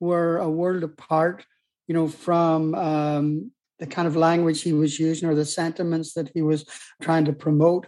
were 0.00 0.38
a 0.38 0.48
world 0.48 0.82
apart 0.82 1.44
you 1.90 1.94
know, 1.94 2.06
from 2.06 2.72
um, 2.76 3.50
the 3.80 3.86
kind 3.86 4.06
of 4.06 4.14
language 4.14 4.62
he 4.62 4.72
was 4.72 5.00
using 5.00 5.28
or 5.28 5.34
the 5.34 5.44
sentiments 5.44 6.14
that 6.14 6.30
he 6.32 6.40
was 6.40 6.64
trying 7.02 7.24
to 7.24 7.32
promote. 7.32 7.84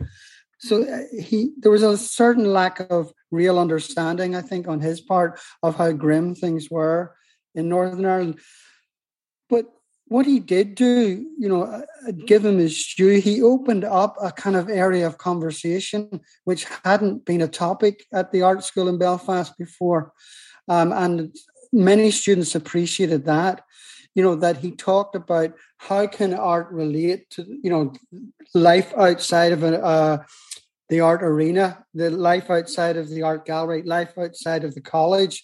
so 0.59 0.83
uh, 0.83 1.03
he 1.17 1.53
there 1.59 1.71
was 1.71 1.85
a 1.85 1.97
certain 1.97 2.47
lack 2.53 2.81
of 2.91 3.13
real 3.31 3.61
understanding, 3.61 4.35
I 4.35 4.41
think, 4.41 4.67
on 4.67 4.81
his 4.81 5.01
part 5.01 5.39
of 5.63 5.77
how 5.77 5.93
grim 5.93 6.35
things 6.35 6.69
were 6.69 7.15
in 7.55 7.69
Northern 7.69 8.05
Ireland. 8.05 8.41
But 9.49 9.67
what 10.13 10.27
he 10.27 10.39
did 10.39 10.75
do, 10.75 11.27
you 11.39 11.49
know, 11.49 11.63
uh, 11.63 11.83
uh, 12.07 12.13
give 12.27 12.45
him 12.45 12.59
his 12.59 12.95
due. 12.97 13.19
He 13.19 13.43
opened 13.43 13.85
up 13.85 14.17
a 14.21 14.31
kind 14.31 14.57
of 14.57 14.69
area 14.69 15.07
of 15.07 15.17
conversation 15.17 16.21
which 16.45 16.67
hadn't 16.85 17.25
been 17.25 17.41
a 17.41 17.49
topic 17.49 18.05
at 18.13 18.31
the 18.31 18.43
art 18.43 18.63
school 18.63 18.89
in 18.89 18.99
Belfast 18.99 19.57
before, 19.59 20.13
um, 20.69 20.93
and 20.93 21.35
many 21.73 22.11
students 22.11 22.55
appreciated 22.55 23.25
that. 23.25 23.63
You 24.15 24.23
know 24.23 24.35
that 24.37 24.59
he 24.59 24.73
talked 24.73 25.17
about 25.17 25.55
how 25.79 26.07
can 26.07 26.35
art 26.35 26.71
relate 26.71 27.31
to 27.31 27.47
you 27.63 27.71
know 27.71 27.93
life 28.55 28.93
outside 28.97 29.53
of 29.53 29.63
a, 29.63 29.83
uh, 29.83 30.19
the 30.91 31.01
art 31.01 31.23
arena, 31.23 31.87
the 31.95 32.11
life 32.11 32.51
outside 32.51 32.99
of 32.99 33.09
the 33.09 33.23
art 33.23 33.47
gallery, 33.47 33.83
life 33.83 34.19
outside 34.19 34.65
of 34.65 34.75
the 34.75 34.83
college, 34.83 35.43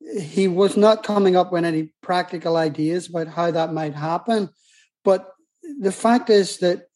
he 0.00 0.48
was 0.48 0.76
not 0.76 1.02
coming 1.02 1.36
up 1.36 1.52
with 1.52 1.64
any 1.64 1.92
practical 2.02 2.56
ideas 2.56 3.08
about 3.08 3.28
how 3.28 3.50
that 3.50 3.72
might 3.72 3.94
happen. 3.94 4.48
But 5.04 5.28
the 5.80 5.92
fact 5.92 6.30
is 6.30 6.58
that 6.58 6.88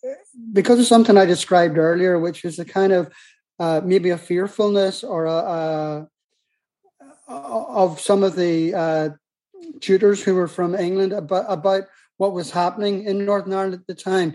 because 0.52 0.78
of 0.78 0.86
something 0.86 1.16
I 1.16 1.24
described 1.24 1.78
earlier, 1.78 2.18
which 2.18 2.44
is 2.44 2.58
a 2.58 2.64
kind 2.64 2.92
of 2.92 3.12
uh, 3.58 3.80
maybe 3.84 4.10
a 4.10 4.18
fearfulness 4.18 5.04
or 5.04 5.26
a, 5.26 5.30
a 5.30 6.08
of 7.28 8.00
some 8.00 8.22
of 8.22 8.36
the 8.36 8.74
uh, 8.74 9.08
tutors 9.80 10.22
who 10.22 10.34
were 10.34 10.48
from 10.48 10.74
England 10.74 11.12
about, 11.12 11.46
about 11.48 11.84
what 12.16 12.32
was 12.32 12.50
happening 12.50 13.04
in 13.04 13.24
Northern 13.24 13.52
Ireland 13.52 13.74
at 13.74 13.86
the 13.86 13.94
time. 13.94 14.34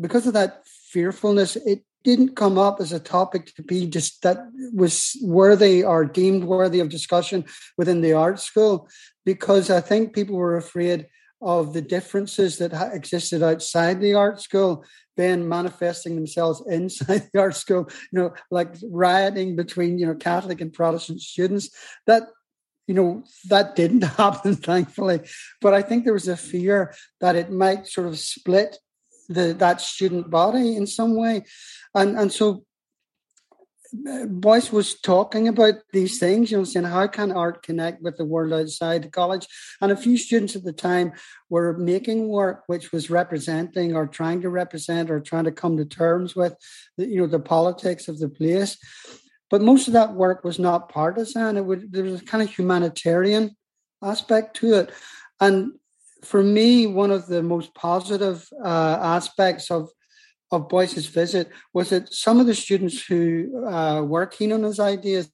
Because 0.00 0.26
of 0.26 0.34
that 0.34 0.66
fearfulness, 0.66 1.56
it 1.56 1.84
didn't 2.04 2.36
come 2.36 2.58
up 2.58 2.80
as 2.80 2.92
a 2.92 3.00
topic 3.00 3.54
to 3.54 3.62
be 3.62 3.86
just 3.86 4.22
that 4.22 4.38
was 4.72 5.16
worthy 5.22 5.82
or 5.82 6.04
deemed 6.04 6.44
worthy 6.44 6.80
of 6.80 6.88
discussion 6.88 7.44
within 7.76 8.00
the 8.00 8.12
art 8.12 8.40
school 8.40 8.88
because 9.24 9.70
I 9.70 9.80
think 9.80 10.14
people 10.14 10.36
were 10.36 10.56
afraid 10.56 11.06
of 11.40 11.72
the 11.72 11.82
differences 11.82 12.58
that 12.58 12.72
existed 12.92 13.42
outside 13.42 14.00
the 14.00 14.14
art 14.14 14.40
school 14.40 14.84
then 15.18 15.48
manifesting 15.48 16.14
themselves 16.14 16.62
inside 16.70 17.28
the 17.32 17.40
art 17.40 17.56
school. 17.56 17.90
You 18.10 18.18
know 18.18 18.34
like 18.50 18.74
rioting 18.90 19.56
between 19.56 19.98
you 19.98 20.06
know 20.06 20.14
catholic 20.14 20.62
and 20.62 20.72
protestant 20.72 21.20
students. 21.20 21.68
That 22.06 22.22
you 22.86 22.94
know 22.94 23.24
that 23.50 23.76
didn't 23.76 24.02
happen 24.22 24.54
thankfully. 24.54 25.20
But 25.60 25.74
i 25.74 25.82
think 25.82 26.04
there 26.04 26.14
was 26.14 26.28
a 26.28 26.36
fear 26.36 26.94
that 27.20 27.36
it 27.36 27.50
might 27.50 27.86
sort 27.86 28.06
of 28.06 28.18
split 28.18 28.78
the 29.28 29.54
that 29.54 29.80
student 29.80 30.30
body 30.30 30.76
in 30.76 30.86
some 30.86 31.16
way 31.16 31.44
and 31.94 32.18
and 32.18 32.32
so 32.32 32.64
uh, 33.94 34.26
Beuys 34.26 34.70
was 34.70 35.00
talking 35.00 35.48
about 35.48 35.74
these 35.92 36.18
things, 36.18 36.50
you 36.50 36.58
know, 36.58 36.64
saying 36.64 36.84
how 36.84 37.06
can 37.06 37.32
art 37.32 37.62
connect 37.62 38.02
with 38.02 38.16
the 38.18 38.24
world 38.24 38.52
outside 38.52 39.02
the 39.02 39.08
college? 39.08 39.46
And 39.80 39.90
a 39.90 39.96
few 39.96 40.18
students 40.18 40.54
at 40.54 40.64
the 40.64 40.72
time 40.72 41.12
were 41.48 41.76
making 41.78 42.28
work 42.28 42.64
which 42.66 42.92
was 42.92 43.08
representing 43.08 43.96
or 43.96 44.06
trying 44.06 44.42
to 44.42 44.50
represent 44.50 45.10
or 45.10 45.20
trying 45.20 45.44
to 45.44 45.52
come 45.52 45.76
to 45.78 45.86
terms 45.86 46.36
with, 46.36 46.54
the, 46.98 47.06
you 47.06 47.20
know, 47.20 47.26
the 47.26 47.40
politics 47.40 48.08
of 48.08 48.18
the 48.18 48.28
place. 48.28 48.76
But 49.50 49.62
most 49.62 49.86
of 49.86 49.94
that 49.94 50.12
work 50.12 50.44
was 50.44 50.58
not 50.58 50.90
partisan. 50.90 51.56
It 51.56 51.64
would 51.64 51.90
there 51.90 52.04
was 52.04 52.20
a 52.20 52.24
kind 52.24 52.42
of 52.42 52.50
humanitarian 52.50 53.56
aspect 54.02 54.56
to 54.56 54.74
it, 54.74 54.92
and 55.40 55.72
for 56.24 56.42
me, 56.42 56.86
one 56.86 57.10
of 57.10 57.26
the 57.26 57.42
most 57.42 57.74
positive 57.74 58.48
uh, 58.64 58.98
aspects 59.00 59.70
of 59.70 59.90
of 60.50 60.68
Beuys's 60.68 61.06
visit 61.06 61.50
was 61.74 61.90
that 61.90 62.12
some 62.12 62.40
of 62.40 62.46
the 62.46 62.54
students 62.54 63.04
who 63.04 63.66
uh, 63.66 64.02
were 64.02 64.26
keen 64.26 64.52
on 64.52 64.62
his 64.62 64.80
ideas 64.80 65.30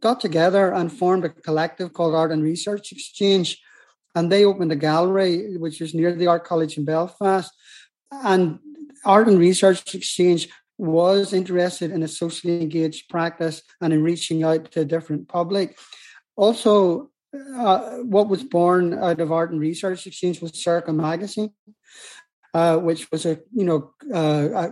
got 0.00 0.20
together 0.20 0.72
and 0.72 0.92
formed 0.92 1.24
a 1.24 1.28
collective 1.28 1.92
called 1.92 2.14
Art 2.14 2.32
and 2.32 2.42
Research 2.42 2.92
Exchange. 2.92 3.60
And 4.14 4.30
they 4.30 4.44
opened 4.44 4.72
a 4.72 4.76
gallery, 4.76 5.56
which 5.58 5.80
is 5.80 5.94
near 5.94 6.14
the 6.14 6.26
Art 6.26 6.44
College 6.44 6.78
in 6.78 6.84
Belfast. 6.84 7.52
And 8.10 8.58
Art 9.04 9.28
and 9.28 9.38
Research 9.38 9.94
Exchange 9.94 10.48
was 10.78 11.32
interested 11.32 11.90
in 11.90 12.02
a 12.02 12.08
socially 12.08 12.62
engaged 12.62 13.08
practice 13.08 13.62
and 13.80 13.92
in 13.92 14.02
reaching 14.02 14.42
out 14.42 14.70
to 14.72 14.80
a 14.80 14.84
different 14.84 15.28
public. 15.28 15.78
Also, 16.36 17.10
uh, 17.34 17.98
what 17.98 18.28
was 18.28 18.42
born 18.42 18.94
out 18.94 19.20
of 19.20 19.32
Art 19.32 19.52
and 19.52 19.60
Research 19.60 20.06
Exchange 20.06 20.40
was 20.40 20.60
Circa 20.60 20.92
Magazine, 20.92 21.50
uh, 22.54 22.78
which 22.78 23.10
was 23.10 23.26
a 23.26 23.38
you 23.54 23.64
know 23.64 23.92
uh, 24.12 24.70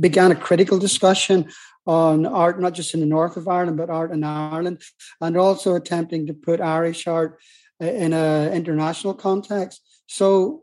began 0.00 0.32
a 0.32 0.36
critical 0.36 0.78
discussion 0.78 1.48
on 1.86 2.26
art, 2.26 2.60
not 2.60 2.74
just 2.74 2.94
in 2.94 3.00
the 3.00 3.06
north 3.06 3.36
of 3.36 3.48
Ireland, 3.48 3.76
but 3.76 3.90
art 3.90 4.12
in 4.12 4.24
Ireland, 4.24 4.82
and 5.20 5.36
also 5.36 5.74
attempting 5.74 6.26
to 6.26 6.34
put 6.34 6.60
Irish 6.60 7.06
art 7.06 7.38
uh, 7.82 7.86
in 7.86 8.12
an 8.12 8.52
international 8.52 9.14
context. 9.14 9.82
So, 10.06 10.62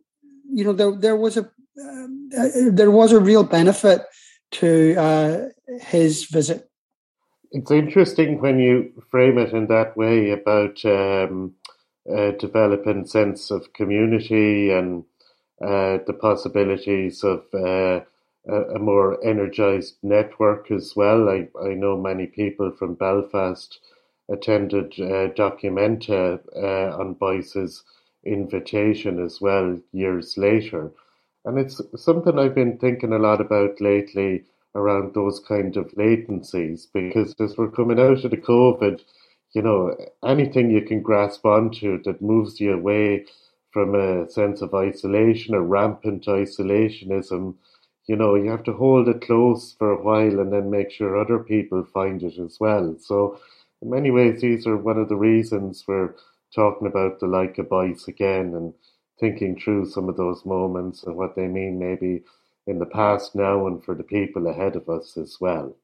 you 0.51 0.63
know, 0.63 0.73
there 0.73 0.95
there 0.95 1.15
was 1.15 1.37
a 1.37 1.43
uh, 1.43 2.47
there 2.71 2.91
was 2.91 3.11
a 3.11 3.19
real 3.19 3.43
benefit 3.43 4.01
to 4.51 5.51
his 5.81 6.25
visit. 6.25 6.69
It's 7.55 7.71
interesting 7.71 8.41
when 8.41 8.59
you 8.59 8.91
frame 9.09 9.37
it 9.37 9.53
in 9.53 9.67
that 9.67 9.95
way 9.95 10.31
about 10.31 10.83
um, 10.83 11.53
uh, 12.05 12.31
developing 12.31 13.05
sense 13.05 13.49
of 13.49 13.71
community 13.71 14.71
and 14.71 15.05
uh, 15.61 15.99
the 16.05 16.17
possibilities 16.19 17.23
of 17.23 17.45
uh, 17.53 18.01
a, 18.45 18.77
more 18.77 19.25
energized 19.25 19.95
network 20.03 20.69
as 20.69 20.97
well. 20.97 21.29
I, 21.29 21.47
I 21.63 21.75
know 21.75 21.95
many 21.95 22.27
people 22.27 22.71
from 22.71 22.95
Belfast 22.95 23.79
attended 24.29 24.91
uh, 24.99 25.31
Documenta 25.33 26.41
uh, 26.57 26.97
on 26.99 27.13
Beuys's 27.13 27.85
invitation 28.25 29.23
as 29.23 29.39
well 29.39 29.79
years 29.93 30.37
later. 30.37 30.91
And 31.45 31.57
it's 31.57 31.81
something 31.95 32.37
I've 32.37 32.53
been 32.53 32.77
thinking 32.79 33.13
a 33.13 33.17
lot 33.17 33.39
about 33.39 33.79
lately 33.79 34.43
around 34.75 35.13
those 35.13 35.39
kind 35.39 35.77
of 35.77 35.91
latencies 35.93 36.87
because 36.93 37.33
as 37.39 37.57
we're 37.57 37.71
coming 37.71 37.99
out 37.99 38.23
of 38.23 38.31
the 38.31 38.37
COVID, 38.37 39.01
you 39.53 39.61
know, 39.61 39.95
anything 40.25 40.69
you 40.69 40.81
can 40.81 41.01
grasp 41.01 41.45
onto 41.45 42.01
that 42.03 42.21
moves 42.21 42.59
you 42.59 42.73
away 42.73 43.25
from 43.71 43.95
a 43.95 44.29
sense 44.29 44.61
of 44.61 44.73
isolation 44.73 45.55
or 45.55 45.61
rampant 45.61 46.25
isolationism, 46.25 47.55
you 48.07 48.15
know, 48.15 48.35
you 48.35 48.49
have 48.49 48.63
to 48.63 48.73
hold 48.73 49.07
it 49.07 49.21
close 49.21 49.73
for 49.79 49.91
a 49.91 50.03
while 50.03 50.39
and 50.39 50.51
then 50.53 50.69
make 50.69 50.91
sure 50.91 51.17
other 51.17 51.39
people 51.39 51.83
find 51.93 52.21
it 52.21 52.37
as 52.37 52.57
well. 52.59 52.95
So, 52.99 53.39
in 53.81 53.89
many 53.89 54.11
ways, 54.11 54.41
these 54.41 54.67
are 54.67 54.77
one 54.77 54.97
of 54.97 55.09
the 55.09 55.15
reasons 55.15 55.83
we're 55.87 56.15
talking 56.53 56.87
about 56.87 57.19
the 57.19 57.27
like 57.27 57.57
of 57.57 57.67
Beuys 57.67 58.07
again 58.07 58.53
and 58.55 58.73
thinking 59.19 59.59
through 59.59 59.87
some 59.87 60.09
of 60.09 60.17
those 60.17 60.45
moments 60.45 61.03
and 61.03 61.15
what 61.15 61.35
they 61.35 61.47
mean 61.47 61.79
maybe 61.79 62.23
in 62.67 62.79
the 62.79 62.85
past 62.85 63.35
now 63.35 63.67
and 63.67 63.83
for 63.83 63.95
the 63.95 64.03
people 64.03 64.47
ahead 64.47 64.75
of 64.75 64.89
us 64.89 65.17
as 65.17 65.37
well. 65.39 65.75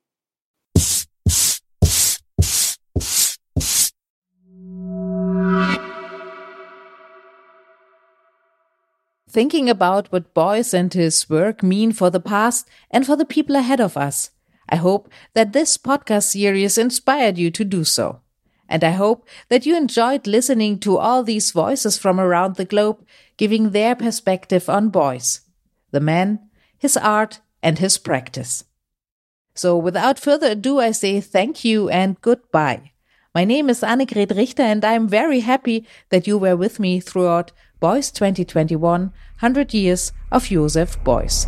thinking 9.31 9.69
about 9.69 10.11
what 10.11 10.33
Beuys 10.33 10.73
and 10.73 10.93
his 10.93 11.29
work 11.29 11.63
mean 11.63 11.93
for 11.93 12.09
the 12.09 12.19
past 12.19 12.67
and 12.91 13.05
for 13.05 13.15
the 13.15 13.25
people 13.25 13.55
ahead 13.55 13.79
of 13.79 13.95
us. 13.95 14.31
I 14.67 14.75
hope 14.75 15.09
that 15.33 15.53
this 15.53 15.77
podcast 15.77 16.31
series 16.31 16.77
inspired 16.77 17.37
you 17.37 17.49
to 17.51 17.63
do 17.63 17.83
so. 17.83 18.19
And 18.67 18.83
I 18.83 18.91
hope 18.91 19.27
that 19.49 19.65
you 19.65 19.75
enjoyed 19.75 20.27
listening 20.27 20.79
to 20.79 20.97
all 20.97 21.23
these 21.23 21.51
voices 21.51 21.97
from 21.97 22.19
around 22.19 22.55
the 22.55 22.65
globe 22.65 23.05
giving 23.37 23.71
their 23.71 23.95
perspective 23.95 24.69
on 24.69 24.91
Beuys, 24.91 25.41
the 25.91 25.99
man, 25.99 26.39
his 26.81 26.97
art, 26.97 27.41
and 27.61 27.77
his 27.77 27.99
practice. 27.99 28.65
So 29.53 29.77
without 29.77 30.17
further 30.17 30.47
ado, 30.51 30.79
I 30.79 30.91
say 30.91 31.21
thank 31.21 31.63
you 31.63 31.89
and 31.89 32.19
goodbye. 32.21 32.91
My 33.35 33.45
name 33.45 33.69
is 33.69 33.81
Annegret 33.81 34.35
Richter 34.35 34.63
and 34.63 34.83
I 34.83 34.93
am 34.93 35.07
very 35.07 35.41
happy 35.41 35.85
that 36.09 36.25
you 36.25 36.39
were 36.39 36.57
with 36.57 36.79
me 36.79 36.99
throughout 36.99 37.51
Beuys 37.79 38.11
2021 38.11 39.13
100 39.39 39.73
Years 39.75 40.11
of 40.31 40.45
Joseph 40.45 40.97
Beuys. 41.03 41.47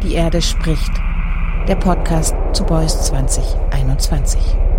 Die 0.00 0.14
Erde 0.14 0.40
spricht. 0.40 0.92
Der 1.66 1.76
Podcast 1.76 2.34
zu 2.52 2.64
Beuys 2.64 2.94
2021. 3.06 4.71